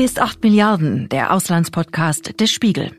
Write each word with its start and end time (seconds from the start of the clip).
Hier 0.00 0.06
ist 0.06 0.18
8 0.18 0.42
Milliarden, 0.42 1.10
der 1.10 1.30
Auslandspodcast 1.30 2.40
des 2.40 2.50
Spiegel. 2.50 2.92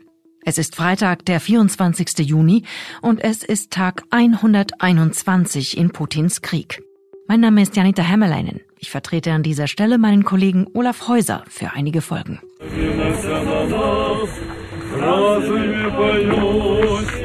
Es 0.44 0.56
ist 0.56 0.76
Freitag, 0.76 1.24
der 1.24 1.40
24. 1.40 2.20
Juni 2.20 2.62
und 3.00 3.18
es 3.18 3.42
ist 3.42 3.72
Tag 3.72 4.04
121 4.10 5.76
in 5.76 5.90
Putins 5.90 6.42
Krieg. 6.42 6.80
Mein 7.26 7.40
Name 7.40 7.60
ist 7.60 7.74
Janita 7.74 8.02
Hämmerleinen. 8.02 8.60
Ich 8.78 8.92
vertrete 8.92 9.32
an 9.32 9.42
dieser 9.42 9.66
Stelle 9.66 9.98
meinen 9.98 10.22
Kollegen 10.22 10.68
Olaf 10.74 11.08
Häuser 11.08 11.42
für 11.48 11.72
einige 11.72 12.02
Folgen. 12.02 12.38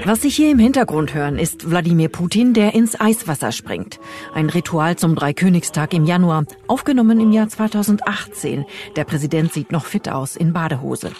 Was 0.05 0.21
Sie 0.21 0.29
hier 0.29 0.51
im 0.51 0.59
Hintergrund 0.59 1.13
hören, 1.13 1.37
ist 1.37 1.69
Wladimir 1.69 2.07
Putin, 2.07 2.53
der 2.53 2.73
ins 2.73 2.99
Eiswasser 2.99 3.51
springt. 3.51 3.99
Ein 4.33 4.49
Ritual 4.49 4.95
zum 4.95 5.15
Dreikönigstag 5.15 5.93
im 5.93 6.05
Januar, 6.05 6.45
aufgenommen 6.67 7.19
im 7.19 7.33
Jahr 7.33 7.49
2018. 7.49 8.65
Der 8.95 9.03
Präsident 9.03 9.51
sieht 9.51 9.73
noch 9.73 9.85
fit 9.85 10.07
aus 10.07 10.37
in 10.37 10.53
Badehose. 10.53 11.11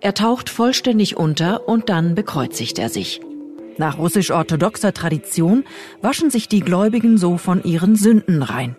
Er 0.00 0.12
taucht 0.12 0.50
vollständig 0.50 1.16
unter 1.16 1.66
und 1.66 1.88
dann 1.88 2.14
bekreuzigt 2.14 2.78
er 2.78 2.90
sich. 2.90 3.20
Nach 3.78 3.98
russisch-orthodoxer 3.98 4.92
Tradition 4.92 5.64
waschen 6.02 6.30
sich 6.30 6.46
die 6.48 6.60
Gläubigen 6.60 7.18
so 7.18 7.38
von 7.38 7.64
ihren 7.64 7.96
Sünden 7.96 8.42
rein. 8.42 8.76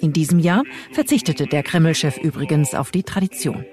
In 0.00 0.12
diesem 0.12 0.40
Jahr 0.40 0.64
verzichtete 0.90 1.46
der 1.46 1.62
Kreml-Chef 1.62 2.18
übrigens 2.18 2.74
auf 2.74 2.90
die 2.90 3.04
Tradition. 3.04 3.64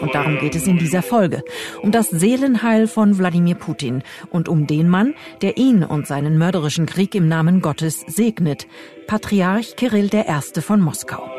Und 0.00 0.14
darum 0.14 0.38
geht 0.38 0.54
es 0.54 0.66
in 0.66 0.78
dieser 0.78 1.02
Folge. 1.02 1.42
Um 1.82 1.90
das 1.90 2.10
Seelenheil 2.10 2.86
von 2.86 3.18
Wladimir 3.18 3.54
Putin 3.54 4.02
und 4.30 4.48
um 4.48 4.66
den 4.66 4.88
Mann, 4.88 5.14
der 5.42 5.56
ihn 5.56 5.82
und 5.82 6.06
seinen 6.06 6.38
mörderischen 6.38 6.86
Krieg 6.86 7.14
im 7.14 7.28
Namen 7.28 7.60
Gottes 7.60 8.00
segnet. 8.06 8.66
Patriarch 9.06 9.76
Kirill 9.76 10.10
I. 10.12 10.60
von 10.60 10.80
Moskau. 10.80 11.30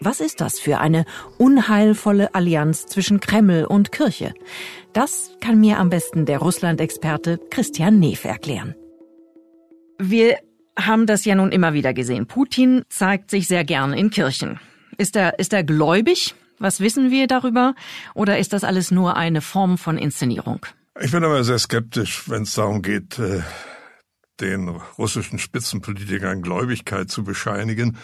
Was 0.00 0.20
ist 0.20 0.42
das 0.42 0.60
für 0.60 0.80
eine 0.80 1.06
unheilvolle 1.38 2.34
Allianz 2.34 2.86
zwischen 2.86 3.20
Kreml 3.20 3.64
und 3.64 3.90
Kirche? 3.90 4.34
Das 4.92 5.32
kann 5.40 5.60
mir 5.60 5.78
am 5.78 5.88
besten 5.88 6.26
der 6.26 6.38
Russland-Experte 6.38 7.40
Christian 7.50 8.00
Neff 8.00 8.24
erklären. 8.24 8.74
Wir 9.98 10.36
haben 10.78 11.06
das 11.06 11.24
ja 11.24 11.34
nun 11.34 11.52
immer 11.52 11.72
wieder 11.72 11.94
gesehen. 11.94 12.26
Putin 12.26 12.82
zeigt 12.88 13.30
sich 13.30 13.46
sehr 13.46 13.64
gern 13.64 13.94
in 13.94 14.10
Kirchen. 14.10 14.60
Ist 14.96 15.16
er, 15.16 15.38
ist 15.38 15.52
er 15.52 15.64
gläubig? 15.64 16.34
Was 16.58 16.80
wissen 16.80 17.10
wir 17.10 17.26
darüber? 17.26 17.74
Oder 18.14 18.38
ist 18.38 18.52
das 18.52 18.64
alles 18.64 18.90
nur 18.90 19.16
eine 19.16 19.40
Form 19.40 19.78
von 19.78 19.98
Inszenierung? 19.98 20.64
Ich 21.00 21.10
bin 21.10 21.24
aber 21.24 21.42
sehr 21.42 21.58
skeptisch, 21.58 22.28
wenn 22.28 22.42
es 22.42 22.54
darum 22.54 22.80
geht, 22.80 23.18
äh, 23.18 23.42
den 24.40 24.68
russischen 24.68 25.38
Spitzenpolitikern 25.38 26.42
Gläubigkeit 26.42 27.10
zu 27.10 27.24
bescheinigen. 27.24 27.96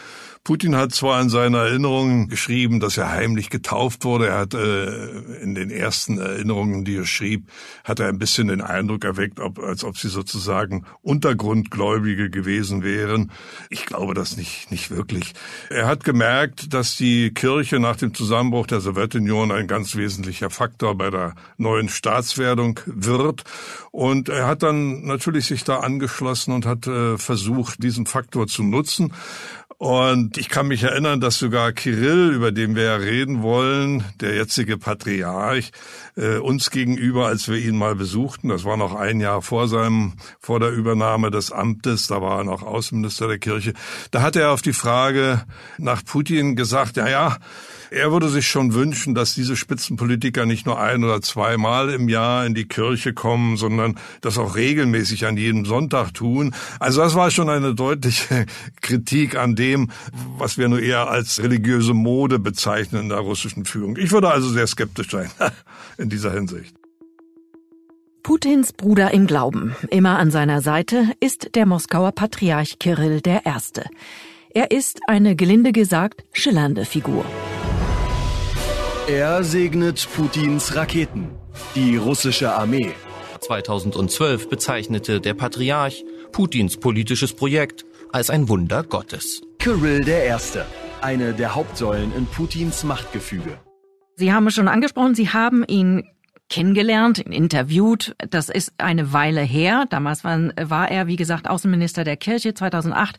Putin 0.42 0.74
hat 0.74 0.92
zwar 0.94 1.20
in 1.20 1.28
seiner 1.28 1.58
Erinnerungen 1.58 2.28
geschrieben, 2.28 2.80
dass 2.80 2.96
er 2.96 3.10
heimlich 3.10 3.50
getauft 3.50 4.04
wurde. 4.06 4.28
Er 4.28 4.38
hat 4.38 4.54
äh, 4.54 5.42
in 5.42 5.54
den 5.54 5.70
ersten 5.70 6.18
Erinnerungen, 6.18 6.86
die 6.86 6.96
er 6.96 7.04
schrieb, 7.04 7.50
hat 7.84 8.00
er 8.00 8.08
ein 8.08 8.18
bisschen 8.18 8.48
den 8.48 8.62
Eindruck 8.62 9.04
erweckt, 9.04 9.38
ob, 9.38 9.58
als 9.58 9.84
ob 9.84 9.98
sie 9.98 10.08
sozusagen 10.08 10.86
Untergrundgläubige 11.02 12.30
gewesen 12.30 12.82
wären. 12.82 13.32
Ich 13.68 13.84
glaube 13.84 14.14
das 14.14 14.38
nicht, 14.38 14.70
nicht 14.70 14.90
wirklich. 14.90 15.34
Er 15.68 15.86
hat 15.86 16.04
gemerkt, 16.04 16.72
dass 16.72 16.96
die 16.96 17.34
Kirche 17.34 17.78
nach 17.78 17.96
dem 17.96 18.14
Zusammenbruch 18.14 18.66
der 18.66 18.80
Sowjetunion 18.80 19.52
ein 19.52 19.66
ganz 19.66 19.94
wesentlicher 19.94 20.48
Faktor 20.48 20.96
bei 20.96 21.10
der 21.10 21.34
neuen 21.58 21.90
Staatswerdung 21.90 22.80
wird. 22.86 23.44
Und 23.90 24.30
er 24.30 24.46
hat 24.46 24.62
dann 24.62 25.02
natürlich 25.04 25.44
sich 25.44 25.64
da 25.64 25.80
angeschlossen 25.80 26.54
und 26.54 26.64
hat 26.64 26.86
äh, 26.86 27.18
versucht, 27.18 27.82
diesen 27.82 28.06
Faktor 28.06 28.46
zu 28.46 28.62
nutzen. 28.62 29.12
Und 29.80 30.36
ich 30.36 30.50
kann 30.50 30.68
mich 30.68 30.82
erinnern, 30.82 31.22
dass 31.22 31.38
sogar 31.38 31.72
Kirill, 31.72 32.34
über 32.34 32.52
den 32.52 32.76
wir 32.76 32.82
ja 32.82 32.96
reden 32.96 33.40
wollen, 33.40 34.04
der 34.20 34.34
jetzige 34.34 34.76
Patriarch, 34.76 35.72
äh, 36.16 36.36
uns 36.36 36.70
gegenüber, 36.70 37.28
als 37.28 37.48
wir 37.48 37.56
ihn 37.56 37.78
mal 37.78 37.94
besuchten, 37.94 38.50
das 38.50 38.64
war 38.64 38.76
noch 38.76 38.94
ein 38.94 39.20
Jahr 39.20 39.40
vor 39.40 39.68
seinem, 39.68 40.12
vor 40.38 40.60
der 40.60 40.68
Übernahme 40.68 41.30
des 41.30 41.50
Amtes, 41.50 42.08
da 42.08 42.20
war 42.20 42.40
er 42.40 42.44
noch 42.44 42.62
Außenminister 42.62 43.26
der 43.26 43.38
Kirche, 43.38 43.72
da 44.10 44.20
hat 44.20 44.36
er 44.36 44.50
auf 44.50 44.60
die 44.60 44.74
Frage 44.74 45.46
nach 45.78 46.04
Putin 46.04 46.56
gesagt, 46.56 46.98
ja, 46.98 47.08
ja, 47.08 47.38
er 47.90 48.12
würde 48.12 48.28
sich 48.28 48.46
schon 48.46 48.74
wünschen, 48.74 49.14
dass 49.14 49.34
diese 49.34 49.56
Spitzenpolitiker 49.56 50.46
nicht 50.46 50.66
nur 50.66 50.80
ein 50.80 51.02
oder 51.02 51.20
zweimal 51.22 51.90
im 51.90 52.08
Jahr 52.08 52.46
in 52.46 52.54
die 52.54 52.68
Kirche 52.68 53.12
kommen, 53.12 53.56
sondern 53.56 53.96
das 54.20 54.38
auch 54.38 54.54
regelmäßig 54.54 55.26
an 55.26 55.36
jedem 55.36 55.64
Sonntag 55.64 56.14
tun. 56.14 56.54
Also 56.78 57.00
das 57.00 57.14
war 57.14 57.30
schon 57.30 57.48
eine 57.48 57.74
deutliche 57.74 58.46
Kritik 58.80 59.36
an 59.36 59.56
dem, 59.56 59.90
was 60.38 60.56
wir 60.56 60.68
nur 60.68 60.80
eher 60.80 61.08
als 61.08 61.42
religiöse 61.42 61.94
Mode 61.94 62.38
bezeichnen 62.38 63.02
in 63.02 63.08
der 63.08 63.18
russischen 63.18 63.64
Führung. 63.64 63.96
Ich 63.96 64.12
würde 64.12 64.30
also 64.30 64.48
sehr 64.48 64.66
skeptisch 64.66 65.10
sein 65.10 65.30
in 65.98 66.08
dieser 66.08 66.32
Hinsicht. 66.32 66.74
Putins 68.22 68.72
Bruder 68.72 69.12
im 69.12 69.26
Glauben, 69.26 69.74
immer 69.90 70.18
an 70.18 70.30
seiner 70.30 70.60
Seite, 70.60 71.10
ist 71.20 71.54
der 71.54 71.66
Moskauer 71.66 72.12
Patriarch 72.12 72.78
Kirill 72.78 73.22
I. 73.26 73.40
Er 74.52 74.70
ist 74.70 75.00
eine 75.08 75.36
gelinde 75.36 75.72
gesagt 75.72 76.24
schillernde 76.32 76.84
Figur. 76.84 77.24
Er 79.12 79.42
segnet 79.42 80.08
Putins 80.14 80.76
Raketen, 80.76 81.30
die 81.74 81.96
russische 81.96 82.52
Armee. 82.52 82.92
2012 83.40 84.48
bezeichnete 84.48 85.20
der 85.20 85.34
Patriarch 85.34 86.04
Putins 86.30 86.76
politisches 86.76 87.34
Projekt 87.34 87.84
als 88.12 88.30
ein 88.30 88.48
Wunder 88.48 88.84
Gottes. 88.84 89.42
Kirill 89.58 90.08
I., 90.08 90.32
eine 91.00 91.32
der 91.32 91.56
Hauptsäulen 91.56 92.14
in 92.16 92.26
Putins 92.26 92.84
Machtgefüge. 92.84 93.58
Sie 94.14 94.32
haben 94.32 94.46
es 94.46 94.54
schon 94.54 94.68
angesprochen, 94.68 95.16
Sie 95.16 95.30
haben 95.30 95.64
ihn 95.66 96.04
kennengelernt, 96.48 97.18
ihn 97.18 97.32
interviewt. 97.32 98.14
Das 98.30 98.48
ist 98.48 98.74
eine 98.78 99.12
Weile 99.12 99.40
her. 99.40 99.86
Damals 99.90 100.22
war, 100.22 100.38
war 100.56 100.88
er, 100.88 101.08
wie 101.08 101.16
gesagt, 101.16 101.50
Außenminister 101.50 102.04
der 102.04 102.16
Kirche 102.16 102.54
2008. 102.54 103.16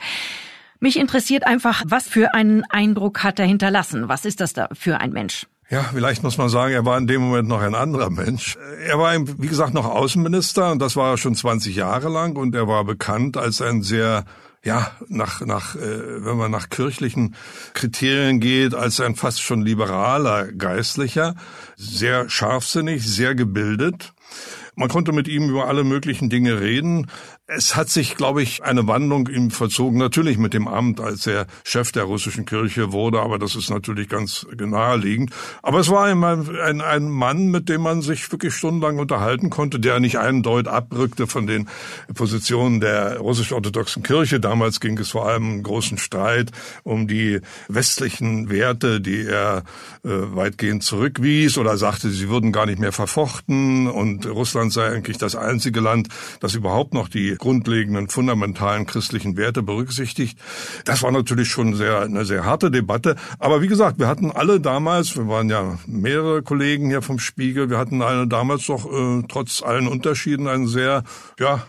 Mich 0.79 0.97
interessiert 0.97 1.45
einfach, 1.45 1.83
was 1.85 2.07
für 2.07 2.33
einen 2.33 2.63
Eindruck 2.69 3.25
hat 3.25 3.39
er 3.39 3.45
hinterlassen? 3.45 4.07
Was 4.07 4.23
ist 4.23 4.39
das 4.39 4.53
da 4.53 4.69
für 4.71 5.01
ein 5.01 5.11
Mensch? 5.11 5.47
Ja, 5.71 5.83
vielleicht 5.93 6.21
muss 6.21 6.37
man 6.37 6.49
sagen, 6.49 6.73
er 6.73 6.85
war 6.85 6.97
in 6.97 7.07
dem 7.07 7.21
Moment 7.21 7.47
noch 7.47 7.61
ein 7.61 7.75
anderer 7.75 8.09
Mensch. 8.09 8.57
Er 8.85 8.99
war, 8.99 9.15
wie 9.17 9.47
gesagt, 9.47 9.73
noch 9.73 9.85
Außenminister 9.85 10.69
und 10.69 10.79
das 10.79 10.97
war 10.97 11.11
er 11.11 11.17
schon 11.17 11.33
20 11.33 11.77
Jahre 11.77 12.09
lang 12.09 12.35
und 12.35 12.53
er 12.53 12.67
war 12.67 12.83
bekannt 12.83 13.37
als 13.37 13.61
ein 13.61 13.81
sehr 13.81 14.25
ja, 14.63 14.91
nach, 15.07 15.39
nach, 15.41 15.75
äh, 15.75 16.25
wenn 16.25 16.35
man 16.35 16.51
nach 16.51 16.69
kirchlichen 16.69 17.35
Kriterien 17.73 18.41
geht, 18.41 18.75
als 18.75 18.99
ein 18.99 19.15
fast 19.15 19.41
schon 19.41 19.61
liberaler 19.61 20.51
Geistlicher, 20.51 21.35
sehr 21.77 22.29
scharfsinnig, 22.29 23.07
sehr 23.07 23.33
gebildet. 23.33 24.13
Man 24.75 24.89
konnte 24.89 25.13
mit 25.13 25.27
ihm 25.27 25.49
über 25.49 25.67
alle 25.67 25.83
möglichen 25.83 26.29
Dinge 26.29 26.59
reden. 26.59 27.07
Es 27.53 27.75
hat 27.75 27.89
sich, 27.89 28.15
glaube 28.15 28.41
ich, 28.41 28.63
eine 28.63 28.87
Wandlung 28.87 29.27
ihm 29.27 29.51
vollzogen, 29.51 29.99
natürlich 29.99 30.37
mit 30.37 30.53
dem 30.53 30.69
Amt, 30.69 31.01
als 31.01 31.27
er 31.27 31.47
Chef 31.65 31.91
der 31.91 32.03
russischen 32.03 32.45
Kirche 32.45 32.93
wurde, 32.93 33.19
aber 33.19 33.39
das 33.39 33.57
ist 33.57 33.69
natürlich 33.69 34.07
ganz 34.07 34.47
naheliegend. 34.57 35.31
Aber 35.61 35.81
es 35.81 35.89
war 35.89 36.09
immer 36.09 36.45
ein, 36.63 36.79
ein 36.79 37.09
Mann, 37.09 37.47
mit 37.47 37.67
dem 37.67 37.81
man 37.81 38.01
sich 38.01 38.31
wirklich 38.31 38.53
stundenlang 38.53 38.99
unterhalten 38.99 39.49
konnte, 39.49 39.81
der 39.81 39.99
nicht 39.99 40.17
einen 40.17 40.43
Deut 40.43 40.69
abrückte 40.69 41.27
von 41.27 41.45
den 41.45 41.67
Positionen 42.13 42.79
der 42.79 43.17
russisch-orthodoxen 43.17 44.01
Kirche. 44.01 44.39
Damals 44.39 44.79
ging 44.79 44.97
es 44.97 45.09
vor 45.09 45.27
allem 45.27 45.43
einen 45.43 45.63
großen 45.63 45.97
Streit 45.97 46.51
um 46.83 47.05
die 47.09 47.41
westlichen 47.67 48.49
Werte, 48.49 49.01
die 49.01 49.25
er 49.25 49.63
äh, 50.05 50.09
weitgehend 50.09 50.83
zurückwies 50.83 51.57
oder 51.57 51.75
sagte, 51.75 52.11
sie 52.11 52.29
würden 52.29 52.53
gar 52.53 52.65
nicht 52.65 52.79
mehr 52.79 52.93
verfochten 52.93 53.87
und 53.87 54.25
Russland 54.25 54.71
sei 54.71 54.87
eigentlich 54.87 55.17
das 55.17 55.35
einzige 55.35 55.81
Land, 55.81 56.07
das 56.39 56.55
überhaupt 56.55 56.93
noch 56.93 57.09
die 57.09 57.40
grundlegenden, 57.41 58.07
fundamentalen 58.07 58.85
christlichen 58.85 59.35
Werte 59.35 59.61
berücksichtigt. 59.61 60.39
Das 60.85 61.03
war 61.03 61.11
natürlich 61.11 61.49
schon 61.49 61.75
sehr, 61.75 61.99
eine 61.99 62.23
sehr 62.23 62.45
harte 62.45 62.71
Debatte. 62.71 63.17
Aber 63.39 63.61
wie 63.61 63.67
gesagt, 63.67 63.99
wir 63.99 64.07
hatten 64.07 64.31
alle 64.31 64.61
damals, 64.61 65.17
wir 65.17 65.27
waren 65.27 65.49
ja 65.49 65.77
mehrere 65.85 66.41
Kollegen 66.41 66.87
hier 66.87 67.01
vom 67.01 67.19
Spiegel, 67.19 67.69
wir 67.69 67.77
hatten 67.77 68.01
alle 68.01 68.27
damals 68.27 68.65
doch 68.67 68.85
äh, 68.85 69.23
trotz 69.27 69.61
allen 69.61 69.89
Unterschieden 69.89 70.47
einen 70.47 70.67
sehr, 70.67 71.03
ja, 71.37 71.65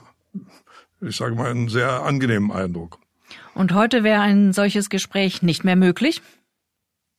ich 1.01 1.17
sage 1.17 1.35
mal, 1.35 1.51
einen 1.51 1.69
sehr 1.69 2.05
angenehmen 2.05 2.53
Eindruck. 2.53 2.99
Und 3.55 3.73
heute 3.73 4.05
wäre 4.05 4.21
ein 4.21 4.53
solches 4.53 4.91
Gespräch 4.91 5.43
nicht 5.43 5.65
mehr 5.65 5.77
möglich? 5.77 6.23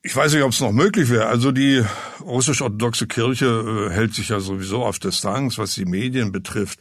Ich 0.06 0.14
weiß 0.14 0.34
nicht, 0.34 0.44
ob 0.44 0.52
es 0.52 0.60
noch 0.60 0.74
möglich 0.74 1.10
wäre. 1.10 1.28
Also 1.28 1.54
die 1.54 1.82
russisch-orthodoxe 2.20 3.08
Kirche 3.08 3.46
äh, 3.46 3.94
hält 3.94 4.14
sich 4.14 4.30
ja 4.30 4.42
sowieso 4.42 4.84
auf 4.84 5.00
Distanz, 5.00 5.58
was 5.58 5.76
die 5.76 5.86
Medien 5.86 6.34
betrifft. 6.34 6.80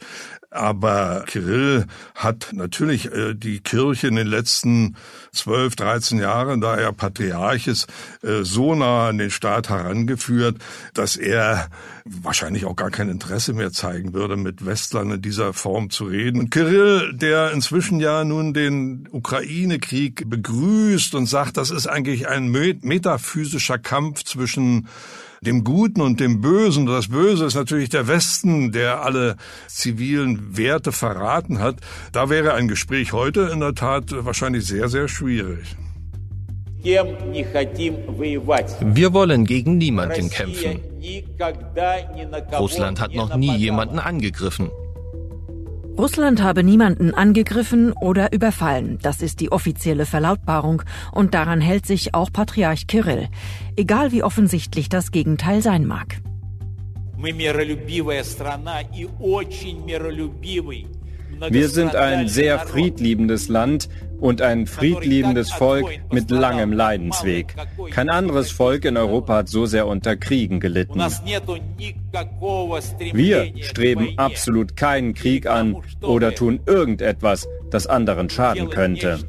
Aber 0.51 1.23
Kirill 1.25 1.85
hat 2.13 2.49
natürlich 2.51 3.11
äh, 3.11 3.33
die 3.33 3.61
Kirche 3.61 4.07
in 4.07 4.15
den 4.15 4.27
letzten 4.27 4.97
zwölf, 5.31 5.75
dreizehn 5.75 6.19
Jahren, 6.19 6.61
da 6.61 6.75
er 6.75 6.91
Patriarch 6.91 7.67
ist, 7.67 7.87
äh, 8.21 8.43
so 8.43 8.75
nah 8.75 9.07
an 9.07 9.17
den 9.17 9.31
Staat 9.31 9.69
herangeführt, 9.69 10.57
dass 10.93 11.15
er 11.15 11.69
wahrscheinlich 12.05 12.65
auch 12.65 12.75
gar 12.75 12.91
kein 12.91 13.09
Interesse 13.09 13.53
mehr 13.53 13.71
zeigen 13.71 14.13
würde, 14.13 14.35
mit 14.35 14.65
Westlern 14.65 15.11
in 15.11 15.21
dieser 15.21 15.53
Form 15.53 15.89
zu 15.89 16.05
reden. 16.05 16.39
Und 16.39 16.51
Kirill, 16.51 17.13
der 17.13 17.51
inzwischen 17.51 17.99
ja 17.99 18.23
nun 18.23 18.53
den 18.53 19.07
Ukraine-Krieg 19.11 20.29
begrüßt 20.29 21.15
und 21.15 21.25
sagt, 21.25 21.57
das 21.57 21.71
ist 21.71 21.87
eigentlich 21.87 22.27
ein 22.27 22.49
metaphysischer 23.13 23.77
Kampf 23.77 24.23
zwischen 24.23 24.87
dem 25.41 25.63
Guten 25.63 26.01
und 26.01 26.19
dem 26.19 26.41
Bösen. 26.41 26.85
Das 26.85 27.09
Böse 27.09 27.45
ist 27.45 27.55
natürlich 27.55 27.89
der 27.89 28.07
Westen, 28.07 28.71
der 28.71 29.03
alle 29.03 29.35
zivilen 29.67 30.57
Werte 30.57 30.91
verraten 30.91 31.59
hat. 31.59 31.75
Da 32.11 32.29
wäre 32.29 32.53
ein 32.53 32.67
Gespräch 32.67 33.13
heute 33.13 33.49
in 33.53 33.59
der 33.59 33.75
Tat 33.75 34.05
wahrscheinlich 34.25 34.65
sehr, 34.65 34.89
sehr 34.89 35.07
schwierig. 35.07 35.75
Wir 36.83 37.03
wollen 39.13 39.45
gegen 39.45 39.77
niemanden 39.77 40.29
kämpfen. 40.29 40.79
Russland 42.59 42.99
hat 42.99 43.13
noch 43.13 43.35
nie 43.35 43.55
jemanden 43.55 43.99
angegriffen. 43.99 44.69
Russland 45.97 46.41
habe 46.41 46.63
niemanden 46.63 47.13
angegriffen 47.13 47.91
oder 47.93 48.33
überfallen. 48.33 48.97
Das 49.03 49.21
ist 49.21 49.39
die 49.39 49.51
offizielle 49.51 50.07
Verlautbarung 50.07 50.81
und 51.11 51.35
daran 51.35 51.61
hält 51.61 51.85
sich 51.85 52.15
auch 52.15 52.31
Patriarch 52.33 52.87
Kirill, 52.87 53.27
egal 53.75 54.11
wie 54.11 54.23
offensichtlich 54.23 54.89
das 54.89 55.11
Gegenteil 55.11 55.61
sein 55.61 55.85
mag. 55.85 56.17
Wir 61.49 61.69
sind 61.69 61.95
ein 61.95 62.27
sehr 62.27 62.59
friedliebendes 62.59 63.47
Land 63.49 63.87
und 64.23 64.41
ein 64.41 64.67
friedliebendes 64.67 65.51
Volk 65.51 65.85
mit 66.09 66.31
langem 66.31 66.71
Leidensweg. 66.71 67.55
Kein 67.91 68.09
anderes 68.09 68.51
Volk 68.51 68.85
in 68.85 68.95
Europa 68.95 69.35
hat 69.35 69.49
so 69.49 69.65
sehr 69.65 69.85
unter 69.85 70.15
Kriegen 70.15 70.61
gelitten. 70.61 70.97
Wir 73.11 73.53
streben 73.61 74.17
absolut 74.17 74.77
keinen 74.77 75.13
Krieg 75.13 75.45
an 75.45 75.75
oder 75.99 76.33
tun 76.33 76.61
irgendetwas, 76.65 77.49
das 77.69 77.85
anderen 77.85 78.29
schaden 78.29 78.69
könnte. 78.69 79.19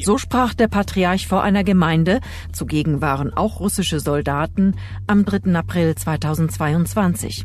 So 0.00 0.16
sprach 0.16 0.54
der 0.54 0.68
Patriarch 0.68 1.28
vor 1.28 1.42
einer 1.42 1.64
Gemeinde, 1.64 2.20
zugegen 2.50 3.02
waren 3.02 3.34
auch 3.34 3.60
russische 3.60 4.00
Soldaten, 4.00 4.74
am 5.06 5.26
3. 5.26 5.54
April 5.54 5.94
2022. 5.94 7.44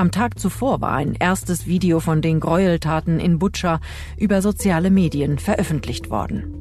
Am 0.00 0.10
Tag 0.10 0.38
zuvor 0.38 0.80
war 0.80 0.94
ein 0.94 1.14
erstes 1.14 1.66
Video 1.66 2.00
von 2.00 2.22
den 2.22 2.40
Gräueltaten 2.40 3.20
in 3.20 3.38
Butscha 3.38 3.80
über 4.16 4.40
soziale 4.40 4.90
Medien 4.90 5.38
veröffentlicht 5.38 6.08
worden. 6.08 6.54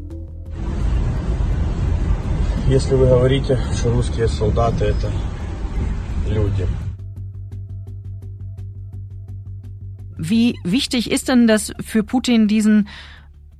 Wie 10.17 10.59
wichtig 10.65 11.09
ist 11.09 11.29
denn 11.29 11.47
das 11.47 11.71
für 11.79 12.03
Putin, 12.03 12.49
diesen 12.49 12.89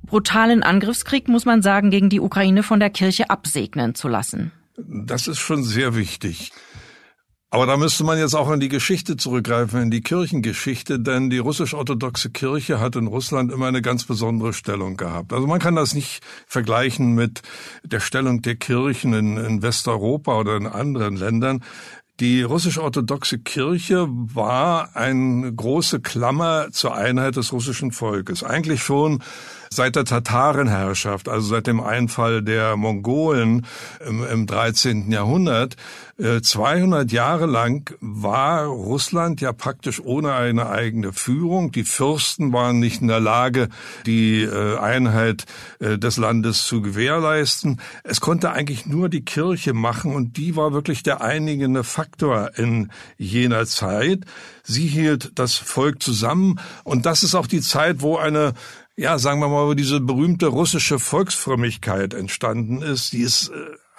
brutalen 0.03 0.61
Angriffskrieg, 0.61 1.29
muss 1.29 1.45
man 1.45 1.61
sagen, 1.61 1.89
gegen 1.89 2.09
die 2.09 2.19
Ukraine 2.19 2.63
von 2.63 2.81
der 2.81 2.89
Kirche 2.89 3.29
absegnen 3.29 3.95
zu 3.95 4.09
lassen? 4.09 4.51
Das 4.75 5.29
ist 5.29 5.39
schon 5.39 5.63
sehr 5.63 5.95
wichtig. 5.95 6.51
Aber 7.51 7.65
da 7.65 7.77
müsste 7.77 8.03
man 8.03 8.19
jetzt 8.19 8.35
auch 8.35 8.51
in 8.51 8.59
die 8.59 8.69
Geschichte 8.69 9.17
zurückgreifen, 9.17 9.81
in 9.81 9.89
die 9.89 10.01
Kirchengeschichte, 10.01 10.99
denn 10.99 11.31
die 11.31 11.39
russisch-orthodoxe 11.39 12.29
Kirche 12.29 12.79
hat 12.79 12.95
in 12.95 13.07
Russland 13.07 13.51
immer 13.51 13.65
eine 13.65 13.81
ganz 13.81 14.03
besondere 14.03 14.53
Stellung 14.53 14.97
gehabt. 14.97 15.33
Also 15.33 15.47
man 15.47 15.59
kann 15.59 15.75
das 15.75 15.95
nicht 15.95 16.21
vergleichen 16.45 17.15
mit 17.15 17.41
der 17.83 18.01
Stellung 18.01 18.43
der 18.43 18.55
Kirchen 18.55 19.13
in, 19.13 19.37
in 19.37 19.61
Westeuropa 19.63 20.37
oder 20.39 20.57
in 20.57 20.67
anderen 20.67 21.15
Ländern. 21.15 21.63
Die 22.19 22.43
russisch-orthodoxe 22.43 23.39
Kirche 23.39 24.07
war 24.09 24.93
eine 24.93 25.53
große 25.53 26.01
Klammer 26.01 26.67
zur 26.71 26.93
Einheit 26.93 27.37
des 27.37 27.53
russischen 27.53 27.93
Volkes. 27.93 28.43
Eigentlich 28.43 28.83
schon 28.83 29.23
seit 29.71 29.95
der 29.95 30.03
Tatarenherrschaft, 30.03 31.29
also 31.29 31.47
seit 31.47 31.67
dem 31.67 31.79
Einfall 31.79 32.41
der 32.41 32.75
Mongolen 32.75 33.65
im, 34.05 34.25
im 34.25 34.47
13. 34.47 35.11
Jahrhundert, 35.11 35.77
200 36.41 37.09
äh, 37.09 37.15
Jahre 37.15 37.45
lang 37.45 37.95
war 38.01 38.65
Russland 38.65 39.39
ja 39.39 39.53
praktisch 39.53 40.01
ohne 40.03 40.33
eine 40.33 40.69
eigene 40.69 41.13
Führung. 41.13 41.71
Die 41.71 41.85
Fürsten 41.85 42.51
waren 42.51 42.79
nicht 42.79 43.01
in 43.01 43.07
der 43.07 43.21
Lage, 43.21 43.69
die 44.05 44.41
äh, 44.41 44.77
Einheit 44.77 45.45
äh, 45.79 45.97
des 45.97 46.17
Landes 46.17 46.65
zu 46.65 46.81
gewährleisten. 46.81 47.79
Es 48.03 48.19
konnte 48.19 48.51
eigentlich 48.51 48.85
nur 48.85 49.07
die 49.07 49.23
Kirche 49.23 49.73
machen 49.73 50.13
und 50.13 50.35
die 50.35 50.57
war 50.57 50.73
wirklich 50.73 51.03
der 51.03 51.21
einigende 51.21 51.85
Faktor 51.85 52.08
in 52.55 52.91
jener 53.17 53.65
Zeit. 53.65 54.25
Sie 54.63 54.87
hielt 54.87 55.31
das 55.35 55.55
Volk 55.55 56.01
zusammen 56.01 56.59
und 56.83 57.05
das 57.05 57.23
ist 57.23 57.35
auch 57.35 57.47
die 57.47 57.61
Zeit, 57.61 58.01
wo 58.01 58.17
eine 58.17 58.53
ja, 58.95 59.17
sagen 59.17 59.39
wir 59.39 59.47
mal, 59.47 59.65
wo 59.65 59.75
diese 59.75 60.01
berühmte 60.01 60.47
russische 60.47 60.99
Volksfrömmigkeit 60.99 62.13
entstanden 62.13 62.81
ist, 62.81 63.13
die 63.13 63.21
ist 63.21 63.49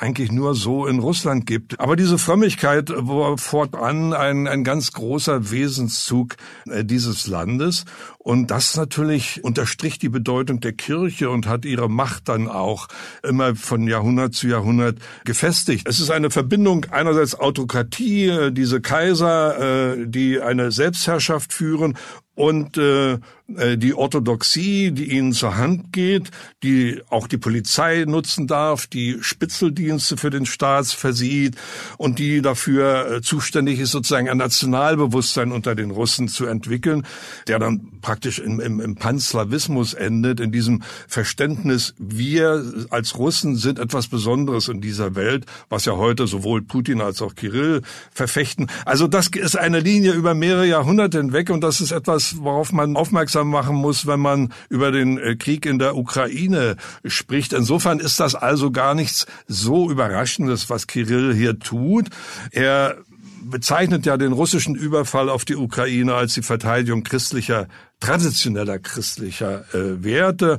eigentlich 0.00 0.32
nur 0.32 0.54
so 0.54 0.86
in 0.86 0.98
Russland 0.98 1.46
gibt. 1.46 1.78
Aber 1.78 1.94
diese 1.94 2.16
Frömmigkeit 2.16 2.90
war 2.90 3.36
fortan 3.36 4.14
ein, 4.14 4.46
ein 4.46 4.64
ganz 4.64 4.92
großer 4.92 5.50
Wesenszug 5.50 6.36
äh, 6.66 6.84
dieses 6.84 7.26
Landes. 7.26 7.84
Und 8.22 8.50
das 8.50 8.76
natürlich 8.76 9.42
unterstrich 9.42 9.98
die 9.98 10.10
Bedeutung 10.10 10.60
der 10.60 10.74
Kirche 10.74 11.30
und 11.30 11.46
hat 11.46 11.64
ihre 11.64 11.88
Macht 11.88 12.28
dann 12.28 12.48
auch 12.48 12.86
immer 13.22 13.56
von 13.56 13.86
Jahrhundert 13.86 14.34
zu 14.34 14.46
Jahrhundert 14.46 14.98
gefestigt. 15.24 15.88
Es 15.88 16.00
ist 16.00 16.10
eine 16.10 16.30
Verbindung 16.30 16.84
einerseits 16.90 17.34
Autokratie, 17.34 18.26
äh, 18.26 18.52
diese 18.52 18.82
Kaiser, 18.82 19.94
äh, 19.94 20.06
die 20.06 20.38
eine 20.38 20.70
Selbstherrschaft 20.70 21.54
führen 21.54 21.96
und 22.34 22.78
äh, 22.78 23.18
äh, 23.56 23.76
die 23.76 23.94
Orthodoxie, 23.94 24.92
die 24.92 25.12
ihnen 25.12 25.32
zur 25.32 25.56
Hand 25.56 25.92
geht, 25.92 26.30
die 26.62 27.02
auch 27.10 27.26
die 27.26 27.36
Polizei 27.36 28.04
nutzen 28.06 28.46
darf, 28.46 28.86
die 28.86 29.18
Spitzeldienste 29.20 30.16
für 30.16 30.30
den 30.30 30.46
Staat 30.46 30.86
versieht 30.86 31.56
und 31.98 32.18
die 32.18 32.40
dafür 32.40 33.20
zuständig 33.22 33.80
ist, 33.80 33.90
sozusagen 33.90 34.30
ein 34.30 34.38
Nationalbewusstsein 34.38 35.52
unter 35.52 35.74
den 35.74 35.90
Russen 35.90 36.28
zu 36.28 36.46
entwickeln, 36.46 37.06
der 37.46 37.58
dann 37.58 38.00
praktisch 38.10 38.40
im, 38.40 38.58
im, 38.58 38.80
im 38.80 38.96
Panslawismus 38.96 39.94
endet, 39.94 40.40
in 40.40 40.50
diesem 40.50 40.82
Verständnis, 41.06 41.94
wir 41.96 42.64
als 42.90 43.16
Russen 43.16 43.54
sind 43.54 43.78
etwas 43.78 44.08
Besonderes 44.08 44.66
in 44.66 44.80
dieser 44.80 45.14
Welt, 45.14 45.46
was 45.68 45.84
ja 45.84 45.92
heute 45.92 46.26
sowohl 46.26 46.60
Putin 46.60 47.02
als 47.02 47.22
auch 47.22 47.36
Kirill 47.36 47.82
verfechten. 48.10 48.66
Also 48.84 49.06
das 49.06 49.28
ist 49.28 49.56
eine 49.56 49.78
Linie 49.78 50.10
über 50.14 50.34
mehrere 50.34 50.66
Jahrhunderte 50.66 51.18
hinweg 51.18 51.50
und 51.50 51.60
das 51.60 51.80
ist 51.80 51.92
etwas, 51.92 52.38
worauf 52.38 52.72
man 52.72 52.96
aufmerksam 52.96 53.48
machen 53.48 53.76
muss, 53.76 54.08
wenn 54.08 54.18
man 54.18 54.52
über 54.68 54.90
den 54.90 55.16
äh, 55.16 55.36
Krieg 55.36 55.64
in 55.64 55.78
der 55.78 55.94
Ukraine 55.96 56.74
spricht. 57.04 57.52
Insofern 57.52 58.00
ist 58.00 58.18
das 58.18 58.34
also 58.34 58.72
gar 58.72 58.96
nichts 58.96 59.26
so 59.46 59.88
Überraschendes, 59.88 60.68
was 60.68 60.88
Kirill 60.88 61.32
hier 61.32 61.60
tut. 61.60 62.08
Er 62.50 62.96
bezeichnet 63.42 64.06
ja 64.06 64.16
den 64.16 64.32
russischen 64.32 64.74
Überfall 64.74 65.28
auf 65.28 65.44
die 65.44 65.56
Ukraine 65.56 66.14
als 66.14 66.34
die 66.34 66.42
Verteidigung 66.42 67.02
christlicher, 67.02 67.68
traditioneller 68.00 68.78
christlicher 68.78 69.64
äh, 69.74 70.02
Werte. 70.02 70.58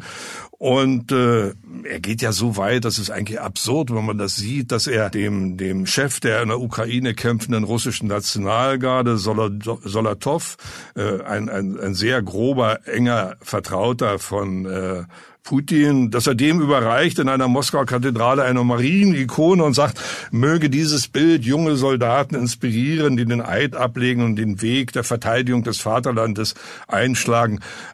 Und 0.62 1.12
äh, 1.12 1.53
er 1.86 2.00
geht 2.00 2.21
ja 2.21 2.31
so 2.31 2.55
weit, 2.55 2.86
das 2.86 3.00
ist 3.00 3.10
eigentlich 3.10 3.41
absurd, 3.41 3.89
wenn 3.89 4.05
man 4.05 4.19
das 4.19 4.36
sieht, 4.36 4.71
dass 4.71 4.86
er 4.86 5.10
dem, 5.10 5.57
dem 5.57 5.88
Chef 5.88 6.19
der 6.19 6.43
in 6.43 6.50
der 6.50 6.60
Ukraine 6.60 7.15
kämpfenden 7.15 7.63
russischen 7.63 8.07
Nationalgarde, 8.07 9.17
Solatov, 9.17 10.57
äh, 10.95 11.24
ein, 11.24 11.50
ein, 11.50 11.79
ein 11.79 11.95
sehr 11.95 12.21
grober, 12.21 12.88
enger 12.88 13.38
Vertrauter 13.41 14.19
von 14.19 14.67
äh, 14.67 15.03
Putin, 15.43 16.12
dass 16.12 16.27
er 16.27 16.36
dem 16.36 16.62
überreicht 16.62 17.17
in 17.19 17.27
einer 17.27 17.48
Moskauer 17.48 17.86
Kathedrale 17.86 18.43
eine 18.43 18.63
Marienikone 18.63 19.63
und 19.63 19.74
sagt, 19.74 20.00
möge 20.31 20.69
dieses 20.69 21.07
Bild 21.07 21.43
junge 21.43 21.75
Soldaten 21.75 22.36
inspirieren, 22.36 23.17
die 23.17 23.25
den 23.25 23.41
Eid 23.41 23.75
ablegen 23.75 24.24
und 24.24 24.36
den 24.36 24.62
Weg 24.62 24.93
der 24.93 25.03
Verteidigung 25.03 25.63
des 25.63 25.79
Vaterlandes 25.81 26.53
einschlagen. 26.88 27.30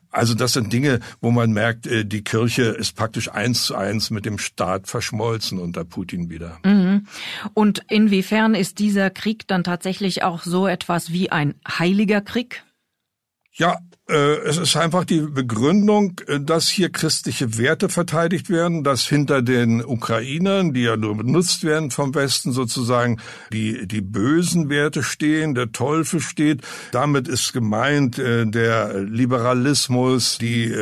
Also 0.09 0.33
das 0.33 0.53
sind 0.53 0.71
Dinge, 0.73 0.99
wo 1.21 1.31
man 1.31 1.51
merkt, 1.51 1.85
äh, 1.87 2.05
die 2.05 2.23
Kirche 2.23 2.63
ist 2.63 2.95
praktisch 2.95 3.31
eins 3.31 3.65
zu 3.65 3.75
eins 3.75 4.09
mit 4.09 4.25
dem 4.25 4.37
Staat 4.37 4.87
verschmolzen 4.87 5.59
unter 5.59 5.83
Putin 5.83 6.29
wieder. 6.29 6.59
Mhm. 6.63 7.07
Und 7.53 7.83
inwiefern 7.89 8.55
ist 8.55 8.79
dieser 8.79 9.09
Krieg 9.09 9.47
dann 9.47 9.63
tatsächlich 9.63 10.23
auch 10.23 10.43
so 10.43 10.67
etwas 10.67 11.11
wie 11.11 11.31
ein 11.31 11.55
heiliger 11.67 12.21
Krieg? 12.21 12.63
Ja, 13.53 13.77
es 14.09 14.57
ist 14.57 14.77
einfach 14.77 15.03
die 15.03 15.19
Begründung, 15.19 16.13
äh, 16.27 16.39
dass 16.39 16.69
hier 16.69 16.89
christliche 16.89 17.57
Werte 17.57 17.89
verteidigt 17.89 18.49
werden, 18.49 18.85
dass 18.85 19.05
hinter 19.05 19.41
den 19.41 19.83
Ukrainern, 19.83 20.73
die 20.73 20.83
ja 20.83 20.95
nur 20.95 21.17
benutzt 21.17 21.65
werden 21.65 21.91
vom 21.91 22.15
Westen 22.15 22.53
sozusagen, 22.53 23.19
die, 23.51 23.85
die 23.85 23.99
bösen 23.99 24.69
Werte 24.69 25.03
stehen, 25.03 25.55
der 25.55 25.73
Teufel 25.73 26.21
steht. 26.21 26.61
Damit 26.91 27.27
ist 27.27 27.51
gemeint 27.51 28.17
äh, 28.17 28.45
der 28.45 29.01
Liberalismus, 29.01 30.37
die 30.37 30.73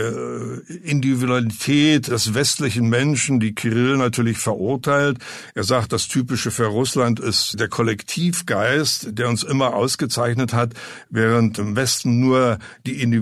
Individualität 0.84 2.08
des 2.08 2.34
westlichen 2.34 2.89
Menschen, 2.89 3.39
die 3.39 3.55
Kirill 3.55 3.98
natürlich 3.98 4.38
verurteilt. 4.38 5.17
Er 5.53 5.63
sagt, 5.63 5.94
das 5.94 6.08
Typische 6.08 6.51
für 6.51 6.65
Russland 6.65 7.20
ist 7.20 7.60
der 7.60 7.70
Kollektivgeist, 7.70 9.17
der 9.17 9.29
uns 9.29 9.44
immer 9.44 9.74
ausgezeichnet 9.74 10.53
hat, 10.53 10.74
während 11.10 11.58
im 11.58 11.75
Westen 11.75 12.20
nur 12.20 12.60
die 12.86 13.01
Individualität 13.01 13.14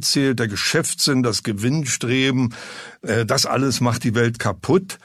zählt, 0.00 0.38
der 0.38 0.48
Geschäftssinn, 0.48 1.22
das 1.22 1.42
Gewinnstreben. 1.42 2.54
Äh, 3.02 3.26
das 3.26 3.46
alles 3.46 3.80
macht 3.80 4.04
die 4.04 4.14
Welt 4.14 4.38
kaputt. 4.38 4.98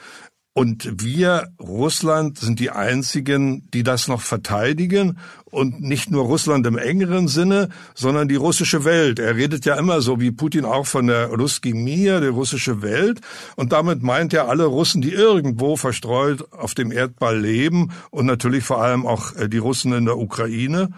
Und 0.56 1.02
wir, 1.02 1.48
Russland, 1.60 2.38
sind 2.38 2.60
die 2.60 2.70
Einzigen, 2.70 3.68
die 3.72 3.82
das 3.82 4.06
noch 4.06 4.20
verteidigen. 4.20 5.18
Und 5.46 5.80
nicht 5.80 6.12
nur 6.12 6.24
Russland 6.26 6.64
im 6.68 6.78
engeren 6.78 7.26
Sinne, 7.26 7.70
sondern 7.94 8.28
die 8.28 8.36
russische 8.36 8.84
Welt. 8.84 9.18
Er 9.18 9.34
redet 9.34 9.64
ja 9.66 9.74
immer 9.74 10.00
so 10.00 10.20
wie 10.20 10.30
Putin 10.30 10.64
auch 10.64 10.86
von 10.86 11.08
der 11.08 11.26
Ruski 11.26 11.74
Mir, 11.74 12.20
der 12.20 12.30
russische 12.30 12.82
Welt. 12.82 13.20
Und 13.56 13.72
damit 13.72 14.04
meint 14.04 14.32
er 14.32 14.48
alle 14.48 14.66
Russen, 14.66 15.02
die 15.02 15.12
irgendwo 15.12 15.74
verstreut 15.76 16.44
auf 16.52 16.74
dem 16.74 16.92
Erdball 16.92 17.40
leben. 17.40 17.90
Und 18.10 18.26
natürlich 18.26 18.62
vor 18.62 18.80
allem 18.80 19.06
auch 19.06 19.34
äh, 19.34 19.48
die 19.48 19.58
Russen 19.58 19.92
in 19.92 20.04
der 20.04 20.18
Ukraine. 20.18 20.90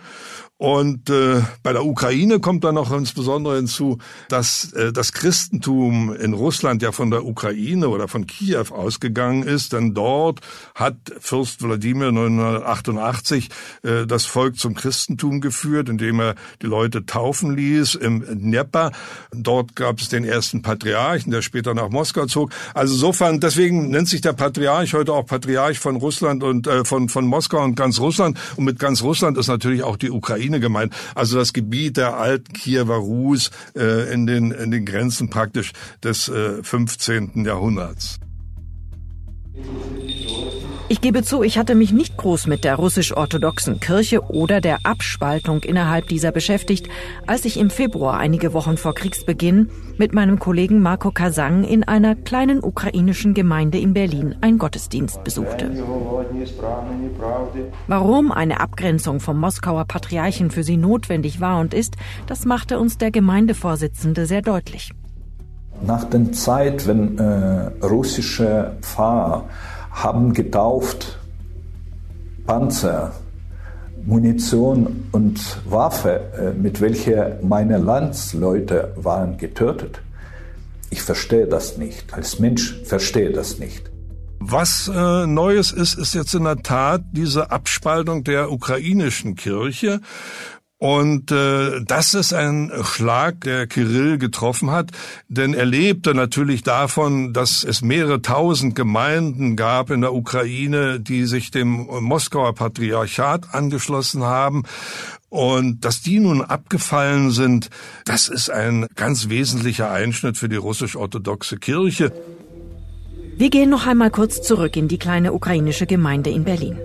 Und 0.58 1.10
äh, 1.10 1.42
bei 1.62 1.75
der 1.75 1.84
Ukraine 1.84 2.40
kommt 2.40 2.64
dann 2.64 2.76
noch 2.76 2.90
insbesondere 2.90 3.56
hinzu, 3.56 3.98
dass 4.30 4.72
äh, 4.72 4.90
das 4.90 5.12
Christentum 5.12 6.16
in 6.16 6.32
Russland 6.32 6.80
ja 6.80 6.92
von 6.92 7.10
der 7.10 7.26
Ukraine 7.26 7.90
oder 7.90 8.08
von 8.08 8.26
Kiew 8.26 8.64
ausgegangen 8.70 9.42
ist, 9.42 9.75
denn 9.75 9.92
dort 9.92 10.40
hat 10.75 10.96
Fürst 11.20 11.62
Wladimir 11.62 12.08
1988 12.08 13.50
äh, 13.82 14.06
das 14.06 14.25
Volk 14.25 14.58
zum 14.58 14.75
Christentum 14.75 15.42
geführt, 15.42 15.90
indem 15.90 16.20
er 16.20 16.36
die 16.62 16.66
Leute 16.66 17.04
taufen 17.04 17.54
ließ 17.54 17.94
im 17.96 18.22
Dnieper. 18.22 18.92
Dort 19.32 19.76
gab 19.76 20.00
es 20.00 20.08
den 20.08 20.25
ersten 20.25 20.62
Patriarchen, 20.62 21.32
der 21.32 21.42
später 21.42 21.75
nach 21.75 21.90
Moskau 21.90 22.25
zog. 22.25 22.50
Also 22.72 22.94
insofern, 22.94 23.40
deswegen 23.40 23.90
nennt 23.90 24.08
sich 24.08 24.22
der 24.22 24.32
Patriarch 24.32 24.94
heute 24.94 25.12
auch 25.12 25.26
Patriarch 25.26 25.78
von 25.78 25.96
Russland 25.96 26.42
und 26.42 26.66
äh, 26.66 26.86
von 26.86 27.10
von 27.10 27.26
Moskau 27.26 27.62
und 27.62 27.75
ganz 27.75 28.00
Russland. 28.00 28.38
Und 28.56 28.64
mit 28.64 28.78
ganz 28.78 29.02
Russland 29.02 29.36
ist 29.36 29.48
natürlich 29.48 29.82
auch 29.82 29.98
die 29.98 30.10
Ukraine 30.10 30.46
Ukraine 30.47 30.61
gemeint, 30.61 30.95
also 31.15 31.38
das 31.38 31.53
Gebiet 31.53 31.97
der 31.97 32.17
alten 32.17 32.53
Kiewer 32.53 32.97
Rus 32.97 33.50
äh, 33.75 34.12
in, 34.12 34.26
den, 34.26 34.53
in 34.53 34.71
den 34.71 34.85
Grenzen 34.85 35.29
praktisch 35.29 35.73
des 36.03 36.29
äh, 36.29 36.62
15. 36.62 37.45
Jahrhunderts. 37.45 38.19
Ich 40.88 41.00
gebe 41.00 41.25
zu, 41.25 41.43
ich 41.43 41.59
hatte 41.59 41.75
mich 41.75 41.93
nicht 41.93 42.16
groß 42.16 42.47
mit 42.47 42.62
der 42.62 42.76
russisch-orthodoxen 42.76 43.81
Kirche 43.81 44.23
oder 44.31 44.61
der 44.61 44.78
Abspaltung 44.85 45.64
innerhalb 45.64 46.07
dieser 46.07 46.31
beschäftigt, 46.31 46.88
als 47.26 47.45
ich 47.45 47.59
im 47.59 47.71
Februar 47.71 48.19
einige 48.19 48.52
Wochen 48.52 48.76
vor 48.76 48.95
Kriegsbeginn 48.95 49.69
mit 49.99 50.14
meinem 50.14 50.38
Kollegen 50.38 50.81
Marco 50.81 51.11
Kasang 51.11 51.64
in 51.64 51.83
einer 51.83 52.14
kleinen 52.14 52.62
ukrainischen 52.62 53.35
Gemeinde 53.35 53.78
in 53.78 53.95
Berlin 53.95 54.37
einen 54.43 54.59
Gottesdienst 54.59 55.25
besuchte. 55.25 55.73
Warum 57.88 58.31
eine 58.31 58.61
Abgrenzung 58.61 59.19
vom 59.19 59.40
Moskauer 59.40 59.87
Patriarchen 59.87 60.52
für 60.52 60.62
sie 60.62 60.76
notwendig 60.76 61.40
war 61.40 61.59
und 61.59 61.75
ist, 61.75 61.97
das 62.28 62.45
machte 62.45 62.78
uns 62.78 62.97
der 62.97 63.11
Gemeindevorsitzende 63.11 64.26
sehr 64.26 64.43
deutlich. 64.43 64.93
Nach 65.85 66.05
der 66.05 66.31
Zeit, 66.31 66.87
wenn 66.87 67.19
äh, 67.19 67.85
russische 67.85 68.76
Pfarrer 68.81 69.49
haben 69.97 70.35
getauft 70.35 71.19
Panzer, 72.47 73.12
Munition 74.05 75.09
und 75.11 75.41
Waffe, 75.69 76.21
äh, 76.38 76.53
mit 76.53 76.81
welcher 76.81 77.38
meine 77.43 77.79
Landsleute 77.79 78.93
waren 78.97 79.37
getötet. 79.37 80.00
Ich 80.91 81.03
verstehe 81.03 81.47
das 81.47 81.76
nicht. 81.76 82.15
Als 82.15 82.38
Mensch 82.38 82.81
verstehe 82.85 83.33
das 83.33 83.59
nicht. 83.59 83.91
Was 84.38 84.88
äh, 84.95 85.26
Neues 85.26 85.73
ist, 85.73 85.95
ist 85.95 86.15
jetzt 86.15 86.35
in 86.35 86.45
der 86.45 86.59
Tat 86.59 87.03
diese 87.11 87.50
Abspaltung 87.50 88.23
der 88.23 88.53
ukrainischen 88.53 89.35
Kirche. 89.35 90.00
Und 90.78 91.33
äh, 91.33 91.80
das 91.87 92.12
ist 92.12 92.35
ein 92.35 92.71
Schlag, 92.83 93.40
der 93.40 93.66
Kirill 93.66 94.18
getroffen 94.18 94.71
hat, 94.71 94.90
denn 95.26 95.54
er 95.54 95.64
lebte 95.64 96.14
natürlich 96.14 96.64
davon, 96.64 97.33
dass 97.33 97.64
es 97.64 97.80
mehrere 97.80 98.21
tausend 98.21 98.75
Gemeinden 98.75 99.56
gab 99.56 99.90
in 99.90 100.02
der 100.02 100.12
Ukraine, 100.12 101.00
die 101.00 101.25
sich 101.25 101.50
dem 101.50 101.87
Moskauer 102.00 102.54
Patriarchat 102.54 103.54
angeschlossen 103.54 104.23
haben. 104.25 104.64
Und 105.30 105.85
dass 105.87 106.02
die 106.02 106.21
nun 106.21 106.42
abgefallen 106.42 107.30
sind, 107.30 107.71
das 108.04 108.28
ist 108.28 108.50
ein 108.50 108.87
ganz 108.95 109.30
wesentlicher 109.30 109.90
Einschnitt 109.90 110.37
für 110.37 110.50
die 110.50 110.56
russisch-orthodoxe 110.56 111.56
Kirche. 111.56 112.12
Wir 113.38 113.50
gehen 113.50 113.71
noch 113.71 113.87
einmal 113.87 114.11
kurz 114.11 114.42
zurück 114.42 114.76
in 114.76 114.88
die 114.88 114.99
kleine 114.99 115.33
ukrainische 115.33 115.87
Gemeinde 115.87 116.30
in 116.30 116.45
Berlin. 116.45 116.78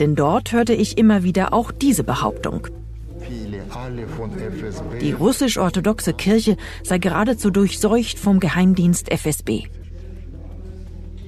Denn 0.00 0.14
dort 0.14 0.52
hörte 0.52 0.72
ich 0.72 0.98
immer 0.98 1.22
wieder 1.22 1.52
auch 1.52 1.70
diese 1.70 2.02
Behauptung. 2.02 2.66
Die 5.00 5.12
russisch-orthodoxe 5.12 6.14
Kirche 6.14 6.56
sei 6.82 6.98
geradezu 6.98 7.50
durchseucht 7.50 8.18
vom 8.18 8.40
Geheimdienst 8.40 9.10
FSB. 9.10 9.64